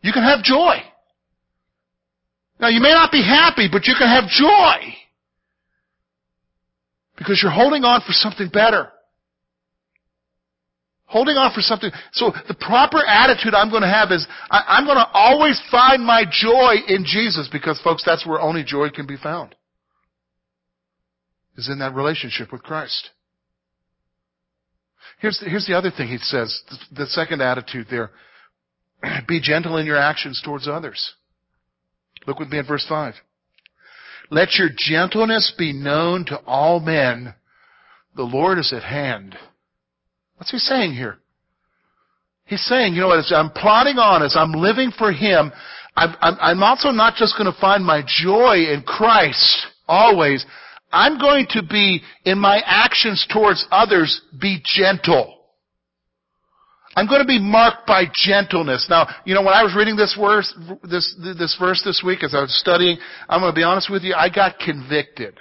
You 0.01 0.13
can 0.13 0.25
have 0.25 0.43
joy. 0.43 0.83
Now 2.59 2.69
you 2.69 2.81
may 2.81 2.93
not 2.93 3.13
be 3.13 3.23
happy, 3.23 3.69
but 3.71 3.87
you 3.87 3.95
can 3.97 4.09
have 4.09 4.29
joy. 4.29 4.95
Because 7.17 7.41
you're 7.41 7.53
holding 7.53 7.85
on 7.85 8.01
for 8.01 8.13
something 8.13 8.49
better. 8.49 8.91
Holding 11.13 11.37
on 11.37 11.53
for 11.53 11.61
something. 11.61 11.91
So 12.13 12.33
the 12.49 12.55
proper 12.55 13.05
attitude 13.07 13.53
I'm 13.53 13.69
going 13.69 13.83
to 13.83 13.89
have 13.89 14.11
is 14.11 14.27
I, 14.51 14.79
am 14.79 14.87
going 14.87 14.97
to 14.97 15.07
always 15.13 15.61
find 15.71 16.03
my 16.03 16.25
joy 16.25 16.77
in 16.89 17.05
Jesus 17.05 17.51
because 17.53 17.79
folks, 17.83 18.03
that's 18.03 18.27
where 18.27 18.41
only 18.41 18.65
joy 18.65 18.89
can 18.89 19.07
be 19.07 19.19
found. 19.19 19.55
Is 21.59 21.69
in 21.69 21.81
that 21.81 21.95
relationship 21.95 22.51
with 22.51 22.63
Christ. 22.63 23.11
Here's 25.21 25.39
the, 25.39 25.51
here's 25.51 25.67
the 25.67 25.77
other 25.77 25.91
thing 25.91 26.09
he 26.09 26.17
says, 26.17 26.63
the, 26.71 27.03
the 27.03 27.07
second 27.09 27.43
attitude 27.43 27.89
there. 27.91 28.11
Be 29.29 29.39
gentle 29.39 29.77
in 29.77 29.85
your 29.85 29.99
actions 29.99 30.41
towards 30.43 30.67
others. 30.67 31.13
Look 32.27 32.39
with 32.39 32.49
me 32.49 32.59
at 32.59 32.67
verse 32.67 32.87
5. 32.89 33.13
Let 34.31 34.55
your 34.55 34.71
gentleness 34.75 35.53
be 35.59 35.75
known 35.75 36.25
to 36.27 36.39
all 36.47 36.81
men. 36.81 37.35
The 38.17 38.23
Lord 38.23 38.59
is 38.59 38.73
at 38.73 38.83
hand. 38.83 39.37
What's 40.43 40.51
he 40.51 40.59
saying 40.59 40.95
here? 40.95 41.19
He's 42.47 42.67
saying, 42.67 42.95
you 42.95 43.03
know, 43.03 43.13
as 43.13 43.31
I'm 43.33 43.51
plodding 43.51 43.99
on, 43.99 44.25
as 44.25 44.35
I'm 44.37 44.51
living 44.51 44.91
for 44.91 45.13
Him, 45.13 45.53
I'm, 45.95 46.17
I'm, 46.21 46.37
I'm 46.41 46.63
also 46.65 46.91
not 46.91 47.15
just 47.15 47.39
going 47.39 47.47
to 47.47 47.57
find 47.61 47.85
my 47.85 48.03
joy 48.05 48.67
in 48.75 48.83
Christ 48.85 49.69
always. 49.87 50.45
I'm 50.91 51.21
going 51.21 51.47
to 51.51 51.63
be, 51.63 52.03
in 52.25 52.41
my 52.41 52.61
actions 52.67 53.25
towards 53.33 53.65
others, 53.71 54.21
be 54.41 54.61
gentle. 54.65 55.33
I'm 56.97 57.07
going 57.07 57.21
to 57.21 57.25
be 57.25 57.39
marked 57.39 57.87
by 57.87 58.07
gentleness. 58.13 58.89
Now, 58.91 59.07
you 59.25 59.37
know, 59.37 59.43
when 59.43 59.55
I 59.55 59.63
was 59.63 59.77
reading 59.77 59.95
this 59.95 60.19
verse, 60.21 60.53
this, 60.83 61.15
this 61.39 61.57
verse 61.61 61.83
this 61.85 62.03
week 62.05 62.25
as 62.25 62.35
I 62.35 62.41
was 62.41 62.59
studying, 62.59 62.99
I'm 63.29 63.41
going 63.43 63.53
to 63.53 63.57
be 63.57 63.63
honest 63.63 63.89
with 63.89 64.03
you, 64.03 64.15
I 64.15 64.29
got 64.29 64.59
convicted. 64.59 65.39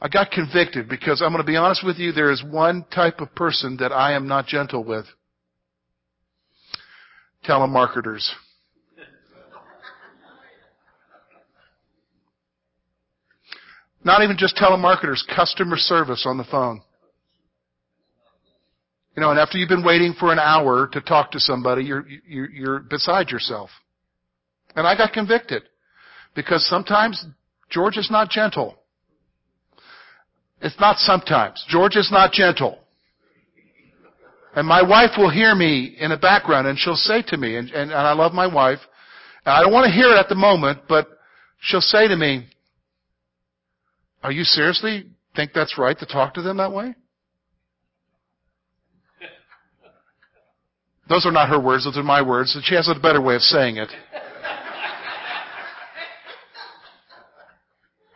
I 0.00 0.08
got 0.08 0.30
convicted 0.30 0.88
because 0.88 1.20
I'm 1.20 1.32
going 1.32 1.42
to 1.42 1.46
be 1.46 1.56
honest 1.56 1.84
with 1.84 1.98
you, 1.98 2.12
there 2.12 2.30
is 2.30 2.42
one 2.44 2.84
type 2.94 3.20
of 3.20 3.34
person 3.34 3.78
that 3.80 3.92
I 3.92 4.12
am 4.12 4.28
not 4.28 4.46
gentle 4.46 4.84
with. 4.84 5.06
Telemarketers. 7.44 8.28
Not 14.04 14.22
even 14.22 14.36
just 14.38 14.56
telemarketers, 14.56 15.20
customer 15.34 15.76
service 15.76 16.24
on 16.26 16.38
the 16.38 16.44
phone. 16.44 16.80
You 19.16 19.22
know, 19.22 19.30
and 19.30 19.40
after 19.40 19.58
you've 19.58 19.68
been 19.68 19.84
waiting 19.84 20.14
for 20.18 20.32
an 20.32 20.38
hour 20.38 20.86
to 20.92 21.00
talk 21.00 21.32
to 21.32 21.40
somebody, 21.40 21.82
you're, 21.82 22.06
you're, 22.26 22.50
you're 22.50 22.78
beside 22.78 23.30
yourself. 23.30 23.70
And 24.76 24.86
I 24.86 24.96
got 24.96 25.12
convicted 25.12 25.64
because 26.36 26.64
sometimes 26.68 27.26
George 27.68 27.96
is 27.96 28.10
not 28.12 28.30
gentle. 28.30 28.76
It's 30.60 30.78
not 30.80 30.98
sometimes. 30.98 31.64
George 31.68 31.96
is 31.96 32.10
not 32.10 32.32
gentle. 32.32 32.78
And 34.54 34.66
my 34.66 34.82
wife 34.82 35.10
will 35.16 35.30
hear 35.30 35.54
me 35.54 35.96
in 35.98 36.10
the 36.10 36.16
background 36.16 36.66
and 36.66 36.78
she'll 36.78 36.96
say 36.96 37.22
to 37.28 37.36
me, 37.36 37.56
and, 37.56 37.70
and, 37.70 37.90
and 37.90 38.00
I 38.00 38.12
love 38.12 38.32
my 38.32 38.46
wife, 38.46 38.80
and 39.44 39.54
I 39.54 39.62
don't 39.62 39.72
want 39.72 39.86
to 39.86 39.92
hear 39.92 40.08
it 40.12 40.18
at 40.18 40.28
the 40.28 40.34
moment, 40.34 40.80
but 40.88 41.06
she'll 41.60 41.80
say 41.80 42.08
to 42.08 42.16
me, 42.16 42.48
are 44.22 44.32
you 44.32 44.42
seriously 44.42 45.06
think 45.36 45.52
that's 45.54 45.78
right 45.78 45.96
to 45.98 46.06
talk 46.06 46.34
to 46.34 46.42
them 46.42 46.56
that 46.56 46.72
way? 46.72 46.94
Those 51.08 51.24
are 51.24 51.32
not 51.32 51.48
her 51.48 51.60
words, 51.60 51.84
those 51.84 51.96
are 51.96 52.02
my 52.02 52.20
words, 52.20 52.54
and 52.54 52.64
she 52.64 52.74
has 52.74 52.88
a 52.88 52.98
better 53.00 53.20
way 53.20 53.34
of 53.36 53.42
saying 53.42 53.76
it. 53.76 53.88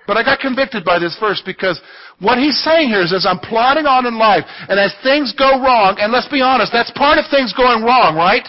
But 0.07 0.17
I 0.17 0.25
got 0.25 0.41
convicted 0.41 0.85
by 0.85 0.99
this 0.99 1.17
verse 1.21 1.43
because 1.45 1.81
what 2.19 2.38
he's 2.38 2.62
saying 2.62 2.88
here 2.88 3.03
is 3.03 3.12
as 3.12 3.27
I'm 3.27 3.38
plodding 3.38 3.87
on 3.87 4.07
in 4.07 4.19
life, 4.19 4.45
and 4.69 4.79
as 4.79 4.95
things 5.03 5.33
go 5.38 5.62
wrong, 5.62 5.97
and 5.99 6.12
let's 6.12 6.29
be 6.29 6.41
honest, 6.41 6.73
that's 6.73 6.91
part 6.93 7.19
of 7.19 7.25
things 7.31 7.53
going 7.53 7.85
wrong, 7.85 8.17
right? 8.17 8.49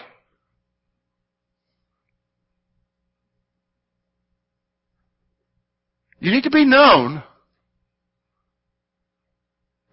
You 6.19 6.31
need 6.31 6.43
to 6.43 6.49
be 6.49 6.65
known 6.65 7.21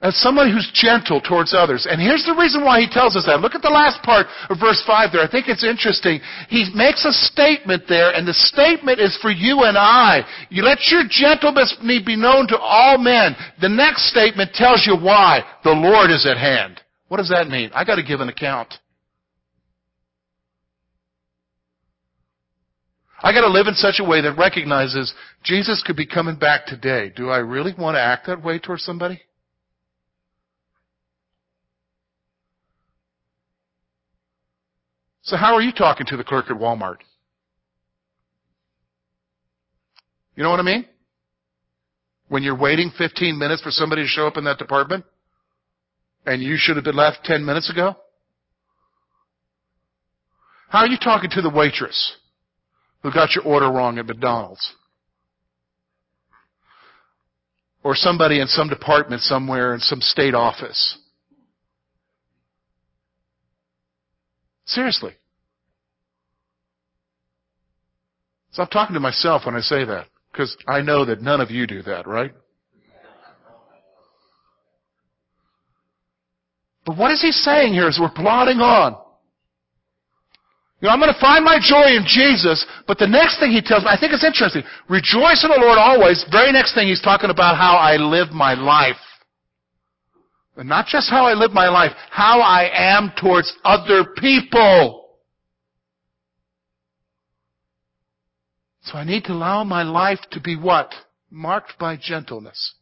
as 0.03 0.17
somebody 0.17 0.51
who's 0.51 0.71
gentle 0.73 1.21
towards 1.21 1.53
others. 1.53 1.87
And 1.89 2.01
here's 2.01 2.25
the 2.25 2.35
reason 2.35 2.65
why 2.65 2.81
he 2.81 2.89
tells 2.89 3.17
us 3.17 3.27
that. 3.27 3.41
Look 3.41 3.55
at 3.55 3.61
the 3.61 3.69
last 3.69 4.03
part 4.03 4.27
of 4.49 4.59
verse 4.59 4.83
5 4.87 5.13
there. 5.13 5.21
I 5.21 5.31
think 5.31 5.49
it's 5.49 5.65
interesting. 5.65 6.21
He 6.49 6.73
makes 6.75 7.05
a 7.05 7.13
statement 7.13 7.85
there, 7.87 8.15
and 8.15 8.27
the 8.27 8.33
statement 8.33 8.99
is 8.99 9.19
for 9.21 9.31
you 9.31 9.65
and 9.65 9.77
I. 9.77 10.25
You 10.49 10.63
let 10.63 10.79
your 10.89 11.03
gentleness 11.09 11.77
be 11.85 12.17
known 12.17 12.49
to 12.49 12.59
all 12.59 12.97
men. 12.97 13.37
The 13.61 13.69
next 13.69 14.09
statement 14.09 14.55
tells 14.55 14.87
you 14.87 14.97
why. 14.97 15.45
The 15.65 15.77
Lord 15.77 16.11
is 16.11 16.27
at 16.27 16.39
hand. 16.39 16.81
What 17.09 17.19
does 17.19 17.29
that 17.29 17.49
mean? 17.49 17.71
I 17.75 17.85
gotta 17.85 18.03
give 18.03 18.21
an 18.21 18.29
account. 18.31 18.73
I 23.23 23.33
gotta 23.33 23.49
live 23.49 23.67
in 23.67 23.75
such 23.75 24.01
a 24.01 24.05
way 24.05 24.23
that 24.23 24.39
recognizes 24.39 25.13
Jesus 25.45 25.83
could 25.85 25.97
be 25.97 26.07
coming 26.07 26.37
back 26.37 26.65
today. 26.65 27.13
Do 27.15 27.29
I 27.29 27.39
really 27.39 27.75
want 27.77 27.97
to 27.97 28.01
act 28.01 28.29
that 28.29 28.43
way 28.43 28.59
towards 28.59 28.83
somebody? 28.83 29.21
So 35.23 35.37
how 35.37 35.55
are 35.55 35.63
you 35.63 35.73
talking 35.73 36.07
to 36.07 36.17
the 36.17 36.25
clerk 36.25 36.47
at 36.51 36.57
Walmart? 36.57 36.99
You 40.37 40.43
know 40.43 40.51
what 40.51 40.61
I 40.61 40.65
mean? 40.65 40.87
When 42.29 42.43
you're 42.43 42.59
waiting 42.59 42.91
15 42.97 43.39
minutes 43.39 43.63
for 43.63 43.71
somebody 43.71 44.03
to 44.03 44.09
show 44.09 44.27
up 44.27 44.37
in 44.37 44.45
that 44.45 44.59
department 44.59 45.05
and 46.25 46.43
you 46.43 46.57
should 46.57 46.77
have 46.77 46.85
been 46.85 46.97
left 46.97 47.25
10 47.25 47.45
minutes 47.45 47.71
ago? 47.71 47.97
How 50.69 50.81
are 50.81 50.87
you 50.87 50.97
talking 50.97 51.31
to 51.31 51.43
the 51.43 51.51
waitress 51.51 52.17
who 53.03 53.13
got 53.13 53.35
your 53.35 53.45
order 53.45 53.67
wrong 53.67 53.99
at 53.99 54.07
McDonald's? 54.07 54.75
Or 57.83 57.95
somebody 57.97 58.41
in 58.41 58.47
some 58.47 58.69
department 58.69 59.23
somewhere 59.23 59.75
in 59.75 59.81
some 59.81 60.01
state 60.01 60.35
office? 60.35 61.00
Seriously. 64.71 65.13
So 68.53 68.63
I'm 68.63 68.69
talking 68.69 68.95
to 68.95 69.01
myself 69.01 69.43
when 69.47 69.57
I 69.57 69.61
say 69.61 69.85
that, 69.85 70.07
because 70.31 70.57
I 70.69 70.81
know 70.81 71.05
that 71.05 71.23
none 71.23 71.41
of 71.41 71.51
you 71.51 71.67
do 71.67 71.83
that, 71.83 72.07
right? 72.07 72.33
But 76.87 76.97
what 76.97 77.11
is 77.11 77.21
he 77.21 77.33
saying 77.33 77.73
here 77.73 77.89
as 77.89 77.99
we're 78.01 78.11
plodding 78.11 78.59
on? 78.59 78.97
You 80.81 80.87
know, 80.87 80.95
I'm 80.95 81.01
going 81.01 81.13
to 81.13 81.21
find 81.21 81.45
my 81.45 81.59
joy 81.61 81.97
in 81.97 82.05
Jesus, 82.07 82.65
but 82.87 82.99
the 82.99 83.07
next 83.07 83.39
thing 83.39 83.51
he 83.51 83.61
tells 83.61 83.83
me, 83.83 83.91
I 83.91 83.99
think 83.99 84.13
it's 84.13 84.25
interesting. 84.25 84.63
Rejoice 84.89 85.45
in 85.45 85.51
the 85.51 85.61
Lord 85.61 85.79
always. 85.79 86.25
Very 86.31 86.53
next 86.53 86.75
thing 86.75 86.89
he's 86.89 87.03
talking 87.03 87.29
about 87.29 87.57
how 87.57 87.77
I 87.77 87.97
live 87.97 88.31
my 88.31 88.55
life. 88.55 88.97
And 90.61 90.69
not 90.69 90.85
just 90.89 91.09
how 91.09 91.25
I 91.25 91.33
live 91.33 91.53
my 91.53 91.71
life, 91.71 91.93
how 92.11 92.43
I 92.43 92.69
am 92.71 93.13
towards 93.19 93.51
other 93.65 94.05
people. 94.19 95.17
So 98.83 98.99
I 98.99 99.05
need 99.05 99.25
to 99.25 99.33
allow 99.33 99.65
my 99.65 99.85
life 99.85 100.19
to 100.33 100.41
be 100.41 100.57
what? 100.57 100.93
Marked 101.31 101.79
by 101.79 101.97
gentleness. 101.97 102.75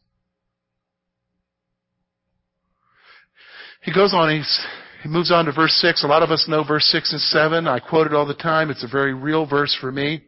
He 3.81 3.93
goes 3.93 4.13
on, 4.13 4.35
he's, 4.35 4.65
he 5.01 5.07
moves 5.07 5.31
on 5.31 5.45
to 5.45 5.53
verse 5.53 5.71
6. 5.75 6.03
A 6.03 6.07
lot 6.07 6.21
of 6.21 6.31
us 6.31 6.47
know 6.49 6.65
verse 6.65 6.83
6 6.87 7.13
and 7.13 7.21
7. 7.21 7.65
I 7.65 7.79
quote 7.79 8.07
it 8.07 8.13
all 8.13 8.25
the 8.25 8.33
time. 8.33 8.71
It's 8.71 8.83
a 8.83 8.89
very 8.91 9.13
real 9.13 9.45
verse 9.45 9.73
for 9.79 9.89
me. 9.89 10.21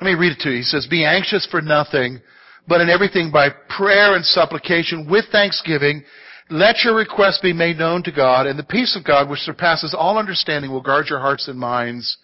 Let 0.00 0.06
me 0.06 0.14
read 0.14 0.38
it 0.38 0.42
to 0.42 0.50
you. 0.50 0.58
He 0.58 0.62
says, 0.62 0.86
Be 0.88 1.04
anxious 1.04 1.48
for 1.50 1.60
nothing, 1.60 2.20
but 2.68 2.80
in 2.80 2.88
everything 2.88 3.30
by 3.32 3.50
prayer 3.68 4.14
and 4.14 4.24
supplication 4.24 5.08
with 5.08 5.26
thanksgiving, 5.30 6.02
let 6.50 6.84
your 6.84 6.94
requests 6.94 7.40
be 7.40 7.52
made 7.52 7.78
known 7.78 8.02
to 8.04 8.12
God, 8.12 8.46
and 8.46 8.58
the 8.58 8.64
peace 8.64 8.96
of 8.96 9.04
God, 9.04 9.28
which 9.28 9.40
surpasses 9.40 9.94
all 9.96 10.18
understanding, 10.18 10.70
will 10.70 10.80
guard 10.80 11.06
your 11.08 11.18
hearts 11.18 11.48
and 11.48 11.58
minds 11.58 12.16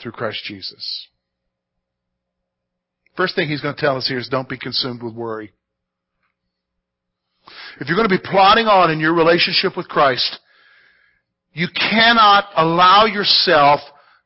through 0.00 0.12
Christ 0.12 0.44
Jesus. 0.44 1.08
First 3.16 3.34
thing 3.34 3.48
he's 3.48 3.62
going 3.62 3.74
to 3.74 3.80
tell 3.80 3.96
us 3.96 4.06
here 4.06 4.18
is 4.18 4.28
don't 4.28 4.48
be 4.48 4.58
consumed 4.58 5.02
with 5.02 5.14
worry. 5.14 5.52
If 7.80 7.88
you're 7.88 7.96
going 7.96 8.08
to 8.08 8.16
be 8.16 8.30
plodding 8.30 8.66
on 8.66 8.90
in 8.90 9.00
your 9.00 9.14
relationship 9.14 9.76
with 9.76 9.88
Christ, 9.88 10.38
you 11.52 11.68
cannot 11.74 12.50
allow 12.56 13.06
yourself 13.06 13.80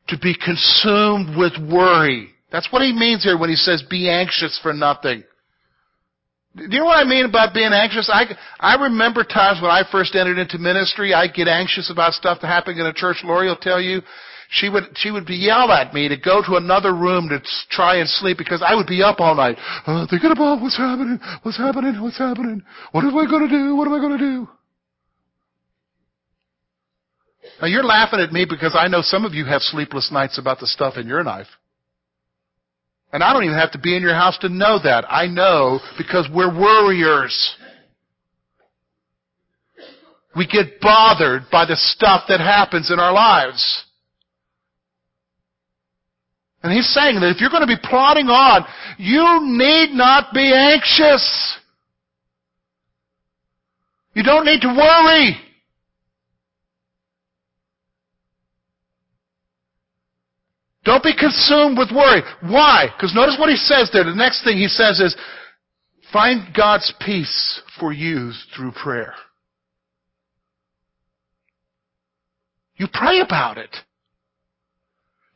to 0.08 0.18
be 0.18 0.34
consumed 0.34 1.36
with 1.36 1.52
worry. 1.72 2.30
That's 2.50 2.68
what 2.72 2.82
he 2.82 2.92
means 2.92 3.24
here 3.24 3.38
when 3.38 3.50
he 3.50 3.56
says 3.56 3.82
be 3.88 4.10
anxious 4.10 4.58
for 4.62 4.72
nothing. 4.72 5.24
Do 6.56 6.64
you 6.64 6.80
know 6.80 6.86
what 6.86 6.98
I 6.98 7.08
mean 7.08 7.26
about 7.26 7.54
being 7.54 7.72
anxious? 7.72 8.10
I, 8.12 8.24
I 8.58 8.74
remember 8.82 9.22
times 9.22 9.62
when 9.62 9.70
I 9.70 9.84
first 9.90 10.16
entered 10.16 10.36
into 10.36 10.58
ministry, 10.58 11.14
I'd 11.14 11.32
get 11.32 11.46
anxious 11.46 11.90
about 11.90 12.14
stuff 12.14 12.40
that 12.40 12.48
happened 12.48 12.80
in 12.80 12.86
a 12.86 12.92
church. 12.92 13.18
Lori 13.22 13.46
will 13.46 13.56
tell 13.56 13.80
you, 13.80 14.02
she 14.50 14.68
would, 14.68 14.82
she 14.96 15.12
would 15.12 15.26
be 15.26 15.36
yell 15.36 15.70
at 15.70 15.94
me 15.94 16.08
to 16.08 16.16
go 16.16 16.42
to 16.42 16.56
another 16.56 16.92
room 16.92 17.28
to 17.28 17.40
try 17.70 17.98
and 17.98 18.08
sleep 18.08 18.36
because 18.36 18.64
I 18.66 18.74
would 18.74 18.88
be 18.88 19.00
up 19.00 19.20
all 19.20 19.36
night, 19.36 19.58
uh, 19.86 20.08
thinking 20.10 20.32
about 20.32 20.60
what's 20.60 20.76
happening, 20.76 21.20
what's 21.44 21.56
happening, 21.56 22.02
what's 22.02 22.18
happening. 22.18 22.62
What 22.90 23.04
am 23.04 23.16
I 23.16 23.26
to 23.26 23.48
do? 23.48 23.76
What 23.76 23.86
am 23.86 23.94
I 23.94 24.08
to 24.08 24.18
do? 24.18 24.48
Now 27.62 27.68
you're 27.68 27.84
laughing 27.84 28.18
at 28.18 28.32
me 28.32 28.44
because 28.48 28.74
I 28.76 28.88
know 28.88 29.02
some 29.02 29.24
of 29.24 29.34
you 29.34 29.44
have 29.44 29.62
sleepless 29.62 30.10
nights 30.10 30.36
about 30.36 30.58
the 30.58 30.66
stuff 30.66 30.96
in 30.96 31.06
your 31.06 31.22
life. 31.22 31.46
And 33.12 33.24
I 33.24 33.32
don't 33.32 33.44
even 33.44 33.58
have 33.58 33.72
to 33.72 33.78
be 33.78 33.96
in 33.96 34.02
your 34.02 34.14
house 34.14 34.38
to 34.38 34.48
know 34.48 34.78
that. 34.82 35.04
I 35.08 35.26
know 35.26 35.80
because 35.98 36.28
we're 36.32 36.52
worriers. 36.52 37.56
We 40.36 40.46
get 40.46 40.80
bothered 40.80 41.42
by 41.50 41.66
the 41.66 41.74
stuff 41.74 42.24
that 42.28 42.38
happens 42.38 42.90
in 42.90 43.00
our 43.00 43.12
lives. 43.12 43.84
And 46.62 46.72
he's 46.72 46.88
saying 46.94 47.18
that 47.20 47.30
if 47.30 47.40
you're 47.40 47.50
going 47.50 47.62
to 47.62 47.66
be 47.66 47.80
plodding 47.82 48.26
on, 48.26 48.64
you 48.98 49.40
need 49.42 49.90
not 49.92 50.32
be 50.32 50.52
anxious. 50.54 51.58
You 54.14 54.22
don't 54.22 54.44
need 54.44 54.60
to 54.60 54.68
worry. 54.68 55.36
Don't 60.84 61.02
be 61.02 61.14
consumed 61.14 61.76
with 61.76 61.92
worry. 61.92 62.22
Why? 62.42 62.86
Because 62.96 63.14
notice 63.14 63.36
what 63.38 63.50
he 63.50 63.56
says 63.56 63.90
there. 63.92 64.04
The 64.04 64.14
next 64.14 64.44
thing 64.44 64.56
he 64.56 64.68
says 64.68 64.98
is, 65.00 65.14
find 66.12 66.54
God's 66.54 66.92
peace 67.04 67.60
for 67.78 67.92
you 67.92 68.32
through 68.56 68.72
prayer. 68.72 69.14
You 72.76 72.86
pray 72.92 73.20
about 73.20 73.58
it. 73.58 73.76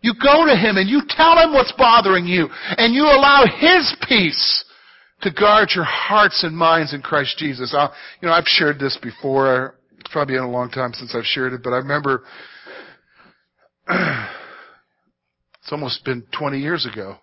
You 0.00 0.14
go 0.22 0.46
to 0.46 0.57
Him 0.57 0.76
and 0.76 0.88
you 0.88 1.02
tell 1.09 1.38
Him 1.38 1.52
what's 1.52 1.72
bothering 1.72 2.26
you 2.26 2.48
and 2.76 2.94
you 2.94 3.04
allow 3.04 3.44
His 3.46 3.94
peace 4.09 4.64
to 5.22 5.30
guard 5.30 5.70
your 5.74 5.85
hearts 5.85 6.42
and 6.42 6.57
minds 6.57 6.92
in 6.92 7.00
Christ 7.00 7.38
Jesus. 7.38 7.74
I'll, 7.76 7.92
you 8.20 8.28
know, 8.28 8.35
I've 8.35 8.44
shared 8.46 8.78
this 8.78 8.98
before. 9.02 9.76
It's 9.98 10.11
probably 10.11 10.35
been 10.35 10.44
a 10.44 10.50
long 10.50 10.70
time 10.70 10.92
since 10.92 11.14
I've 11.14 11.24
shared 11.24 11.54
it, 11.54 11.62
but 11.62 11.72
I 11.72 11.78
remember 11.78 12.22
It's 15.64 15.72
almost 15.72 16.05
been 16.05 16.22
20 16.38 16.59
years 16.59 16.87
ago. 16.87 17.16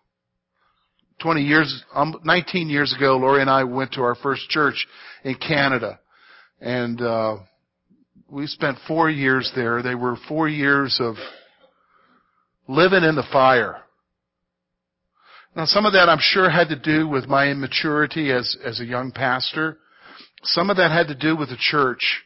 20 1.21 1.43
years, 1.43 1.83
um, 1.93 2.19
19 2.23 2.69
years 2.69 2.91
ago, 2.97 3.17
Lori 3.17 3.39
and 3.39 3.49
I 3.51 3.65
went 3.65 3.93
to 3.93 4.01
our 4.01 4.15
first 4.15 4.49
church 4.49 4.87
in 5.23 5.35
Canada. 5.35 5.99
And, 6.59 6.99
uh, 6.99 7.37
we 8.27 8.47
spent 8.47 8.79
four 8.87 9.11
years 9.11 9.51
there. 9.55 9.83
They 9.83 9.93
were 9.93 10.15
four 10.27 10.49
years 10.49 10.99
of 10.99 11.17
living 12.67 13.03
in 13.03 13.13
the 13.13 13.27
fire. 13.31 13.81
Now 15.55 15.65
some 15.65 15.85
of 15.85 15.93
that 15.93 16.09
I'm 16.09 16.19
sure 16.19 16.49
had 16.49 16.69
to 16.69 16.79
do 16.79 17.07
with 17.07 17.27
my 17.27 17.51
immaturity 17.51 18.31
as, 18.31 18.57
as 18.65 18.79
a 18.79 18.85
young 18.85 19.11
pastor. 19.11 19.77
Some 20.43 20.71
of 20.71 20.77
that 20.77 20.89
had 20.89 21.09
to 21.09 21.15
do 21.15 21.35
with 21.35 21.49
the 21.49 21.57
church. 21.59 22.23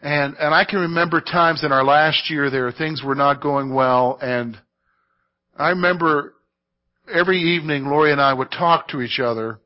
And, 0.00 0.36
and 0.38 0.54
I 0.54 0.64
can 0.64 0.78
remember 0.80 1.20
times 1.20 1.64
in 1.64 1.72
our 1.72 1.84
last 1.84 2.30
year 2.30 2.50
there, 2.50 2.70
things 2.70 3.02
were 3.02 3.16
not 3.16 3.42
going 3.42 3.74
well, 3.74 4.18
and 4.22 4.56
I 5.56 5.70
remember 5.70 6.34
every 7.12 7.40
evening 7.56 7.86
Lori 7.86 8.12
and 8.12 8.20
I 8.20 8.32
would 8.32 8.50
talk 8.50 8.88
to 8.88 9.00
each 9.00 9.18
other, 9.18 9.58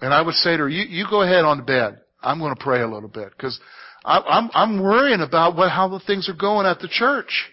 and 0.00 0.12
I 0.12 0.20
would 0.20 0.34
say 0.34 0.52
to 0.52 0.64
her, 0.64 0.68
you, 0.68 0.82
you 0.82 1.06
go 1.08 1.22
ahead 1.22 1.44
on 1.44 1.56
the 1.56 1.62
bed. 1.62 2.00
I'm 2.22 2.38
going 2.38 2.54
to 2.54 2.62
pray 2.62 2.82
a 2.82 2.88
little 2.88 3.08
bit, 3.08 3.30
because 3.30 3.58
I'm, 4.04 4.50
I'm 4.52 4.82
worrying 4.82 5.20
about 5.20 5.56
what, 5.56 5.70
how 5.70 5.88
the 5.88 6.00
things 6.00 6.28
are 6.28 6.34
going 6.34 6.66
at 6.66 6.80
the 6.80 6.88
church. 6.88 7.48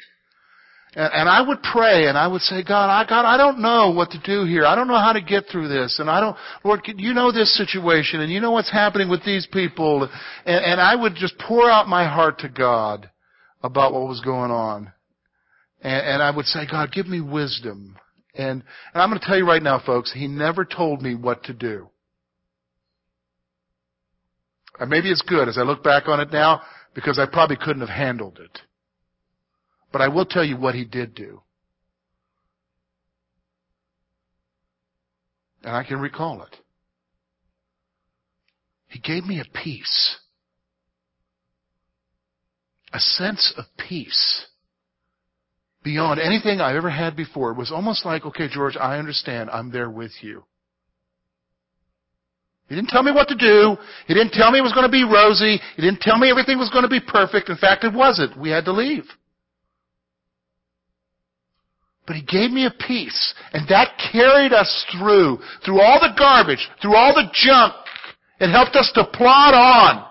And, 0.95 1.13
and 1.13 1.29
I 1.29 1.41
would 1.41 1.61
pray 1.61 2.07
and 2.07 2.17
I 2.17 2.27
would 2.27 2.41
say, 2.41 2.63
God, 2.63 2.89
I, 2.89 3.07
God, 3.07 3.25
I 3.25 3.37
don't 3.37 3.59
know 3.59 3.91
what 3.91 4.11
to 4.11 4.19
do 4.19 4.45
here. 4.45 4.65
I 4.65 4.75
don't 4.75 4.87
know 4.87 4.99
how 4.99 5.13
to 5.13 5.21
get 5.21 5.45
through 5.51 5.67
this. 5.67 5.99
And 5.99 6.09
I 6.09 6.19
don't, 6.19 6.35
Lord, 6.63 6.81
you 6.85 7.13
know 7.13 7.31
this 7.31 7.55
situation 7.57 8.21
and 8.21 8.31
you 8.31 8.39
know 8.39 8.51
what's 8.51 8.71
happening 8.71 9.09
with 9.09 9.23
these 9.23 9.47
people. 9.51 10.09
And, 10.45 10.65
and 10.65 10.81
I 10.81 10.95
would 10.95 11.15
just 11.15 11.37
pour 11.37 11.69
out 11.69 11.87
my 11.87 12.07
heart 12.07 12.39
to 12.39 12.49
God 12.49 13.09
about 13.61 13.93
what 13.93 14.07
was 14.07 14.21
going 14.21 14.51
on. 14.51 14.91
And, 15.81 16.07
and 16.07 16.23
I 16.23 16.31
would 16.31 16.45
say, 16.45 16.61
God, 16.69 16.91
give 16.91 17.07
me 17.07 17.21
wisdom. 17.21 17.95
And, 18.33 18.63
and 18.93 19.01
I'm 19.01 19.09
going 19.09 19.19
to 19.19 19.25
tell 19.25 19.37
you 19.37 19.47
right 19.47 19.63
now, 19.63 19.81
folks, 19.85 20.13
He 20.13 20.27
never 20.27 20.65
told 20.65 21.01
me 21.01 21.15
what 21.15 21.43
to 21.45 21.53
do. 21.53 21.89
And 24.79 24.89
maybe 24.89 25.09
it's 25.11 25.21
good 25.21 25.49
as 25.49 25.57
I 25.57 25.61
look 25.61 25.83
back 25.83 26.07
on 26.07 26.19
it 26.19 26.31
now 26.31 26.61
because 26.95 27.19
I 27.19 27.25
probably 27.31 27.57
couldn't 27.57 27.81
have 27.81 27.89
handled 27.89 28.39
it. 28.39 28.59
But 29.91 30.01
I 30.01 30.07
will 30.07 30.25
tell 30.25 30.43
you 30.43 30.57
what 30.57 30.75
he 30.75 30.85
did 30.85 31.15
do. 31.15 31.41
And 35.63 35.75
I 35.75 35.83
can 35.83 35.99
recall 35.99 36.43
it. 36.43 36.55
He 38.87 38.99
gave 38.99 39.23
me 39.25 39.39
a 39.39 39.57
peace. 39.63 40.17
A 42.91 42.99
sense 42.99 43.53
of 43.57 43.65
peace 43.77 44.47
beyond 45.83 46.19
anything 46.19 46.59
I've 46.59 46.75
ever 46.75 46.89
had 46.89 47.15
before. 47.15 47.51
It 47.51 47.57
was 47.57 47.71
almost 47.71 48.05
like, 48.05 48.25
okay, 48.25 48.47
George, 48.49 48.75
I 48.77 48.97
understand. 48.97 49.49
I'm 49.51 49.71
there 49.71 49.89
with 49.89 50.11
you. 50.21 50.43
He 52.67 52.75
didn't 52.75 52.89
tell 52.89 53.03
me 53.03 53.11
what 53.11 53.27
to 53.29 53.35
do. 53.35 53.77
He 54.07 54.13
didn't 54.13 54.33
tell 54.33 54.51
me 54.51 54.59
it 54.59 54.63
was 54.63 54.73
going 54.73 54.85
to 54.85 54.91
be 54.91 55.03
rosy. 55.03 55.59
He 55.75 55.81
didn't 55.81 56.01
tell 56.01 56.17
me 56.17 56.29
everything 56.29 56.59
was 56.59 56.69
going 56.69 56.83
to 56.83 56.89
be 56.89 56.99
perfect. 56.99 57.49
In 57.49 57.57
fact, 57.57 57.83
it 57.83 57.93
wasn't. 57.93 58.37
We 58.37 58.49
had 58.49 58.65
to 58.65 58.71
leave. 58.71 59.05
But 62.09 62.15
he 62.15 62.23
gave 62.23 62.49
me 62.49 62.65
a 62.65 62.71
peace. 62.71 63.35
And 63.53 63.69
that 63.69 64.01
carried 64.11 64.51
us 64.51 64.83
through, 64.91 65.37
through 65.63 65.79
all 65.79 65.99
the 65.99 66.15
garbage, 66.17 66.67
through 66.81 66.95
all 66.95 67.13
the 67.13 67.29
junk. 67.31 67.75
It 68.39 68.49
helped 68.51 68.75
us 68.75 68.91
to 68.95 69.03
plod 69.13 69.53
on. 69.53 70.07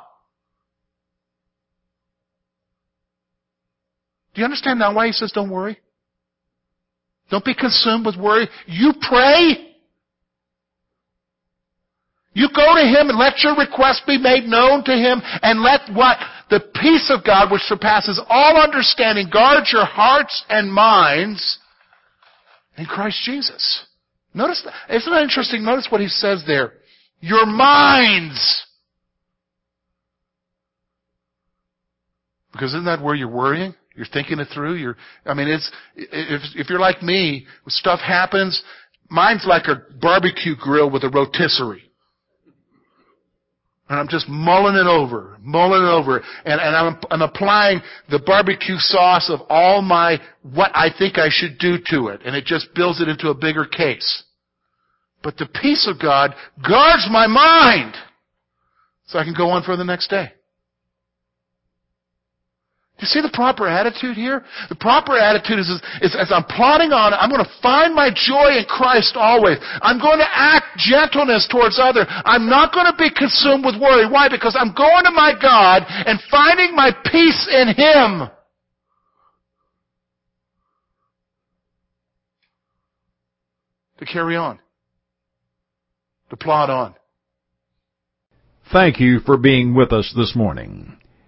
Do 4.33 4.41
you 4.41 4.45
understand 4.45 4.79
now 4.79 4.95
why 4.95 5.07
he 5.07 5.13
says 5.13 5.33
don't 5.33 5.51
worry? 5.51 5.77
Don't 7.33 7.45
be 7.45 7.53
consumed 7.53 8.07
with 8.07 8.17
worry. 8.17 8.49
You 8.67 8.93
pray. 9.01 9.75
You 12.33 12.49
go 12.55 12.77
to 12.77 12.83
Him 12.83 13.09
and 13.09 13.19
let 13.19 13.43
your 13.43 13.57
request 13.57 14.03
be 14.07 14.19
made 14.19 14.45
known 14.45 14.85
to 14.85 14.93
Him 14.93 15.21
and 15.43 15.63
let 15.63 15.81
what? 15.93 16.19
The 16.49 16.61
peace 16.81 17.11
of 17.13 17.25
God 17.27 17.51
which 17.51 17.63
surpasses 17.63 18.21
all 18.29 18.57
understanding 18.57 19.29
guard 19.33 19.65
your 19.73 19.85
hearts 19.85 20.45
and 20.49 20.73
minds 20.73 21.58
in 22.79 22.87
Christ 22.87 23.21
Jesus. 23.25 23.87
Notice 24.35 24.63
that. 24.65 24.95
Isn't 24.95 25.13
that 25.13 25.23
interesting? 25.23 25.65
Notice 25.65 25.89
what 25.91 26.01
he 26.01 26.09
says 26.09 26.43
there. 26.47 26.75
Your 27.21 27.47
minds. 27.47 28.67
Because 32.53 32.71
isn't 32.71 32.87
that 32.87 33.03
where 33.03 33.15
you're 33.15 33.29
worrying? 33.29 33.75
You're 33.95 34.07
thinking 34.13 34.39
it 34.39 34.49
through. 34.55 34.75
You're, 34.75 34.97
I 35.27 35.35
mean, 35.35 35.49
it's, 35.49 35.71
if, 35.97 36.43
if 36.55 36.71
you're 36.71 36.79
like 36.79 37.03
me, 37.03 37.47
stuff 37.67 38.01
happens, 38.01 38.63
mine's 39.09 39.45
like 39.47 39.65
a 39.67 39.83
barbecue 40.01 40.55
grill 40.57 40.91
with 40.91 41.03
a 41.03 41.09
rotisserie. 41.09 41.88
And 43.89 43.99
I'm 43.99 44.09
just 44.09 44.29
mulling 44.29 44.75
it 44.75 44.87
over, 44.87 45.39
mulling 45.41 45.83
it 45.83 45.91
over, 45.91 46.19
and, 46.45 46.61
and 46.61 46.77
I'm, 46.77 46.99
I'm 47.11 47.23
applying 47.23 47.81
the 48.11 48.19
barbecue 48.19 48.77
sauce 48.77 49.31
of 49.31 49.41
all 49.49 49.81
my, 49.81 50.19
what 50.43 50.71
I 50.75 50.91
think 50.97 51.17
I 51.17 51.29
should 51.31 51.59
do 51.59 51.79
to 51.87 52.09
it, 52.09 52.21
and 52.25 52.37
it 52.37 52.45
just 52.45 52.75
builds 52.75 53.01
it 53.01 53.09
into 53.09 53.31
a 53.31 53.35
bigger 53.35 53.65
case. 53.65 54.25
But 55.23 55.39
the 55.39 55.47
peace 55.47 55.89
of 55.91 56.01
God 56.01 56.35
guards 56.67 57.09
my 57.11 57.27
mind, 57.27 57.95
so 59.07 59.19
I 59.19 59.25
can 59.25 59.35
go 59.35 59.49
on 59.49 59.63
for 59.63 59.77
the 59.77 59.85
next 59.85 60.09
day. 60.09 60.33
You 62.99 63.07
see 63.07 63.21
the 63.21 63.31
proper 63.33 63.69
attitude 63.69 64.17
here? 64.17 64.43
The 64.69 64.75
proper 64.75 65.17
attitude 65.17 65.61
is, 65.61 65.71
is, 65.71 65.81
is, 66.03 66.17
as 66.19 66.33
I'm 66.35 66.43
plodding 66.43 66.91
on, 66.91 67.15
I'm 67.15 67.31
going 67.31 67.45
to 67.45 67.51
find 67.63 67.95
my 67.95 68.11
joy 68.11 68.59
in 68.59 68.65
Christ 68.67 69.15
always. 69.15 69.59
I'm 69.83 70.01
going 70.01 70.19
to 70.19 70.27
act 70.27 70.79
gentleness 70.79 71.47
towards 71.47 71.79
others. 71.79 72.07
I'm 72.09 72.51
not 72.51 72.75
going 72.75 72.87
to 72.91 72.97
be 72.99 73.09
consumed 73.15 73.65
with 73.65 73.81
worry. 73.81 74.11
Why? 74.11 74.29
Because 74.29 74.59
I'm 74.59 74.75
going 74.75 75.05
to 75.05 75.13
my 75.13 75.33
God 75.41 75.85
and 75.87 76.19
finding 76.29 76.75
my 76.75 76.91
peace 77.07 77.47
in 77.47 77.69
Him. 77.69 78.29
To 83.99 84.05
carry 84.05 84.35
on. 84.35 84.59
To 86.31 86.37
plod 86.37 86.69
on. 86.69 86.95
Thank 88.73 88.99
you 88.99 89.21
for 89.21 89.37
being 89.37 89.75
with 89.75 89.93
us 89.93 90.13
this 90.17 90.35
morning. 90.35 90.98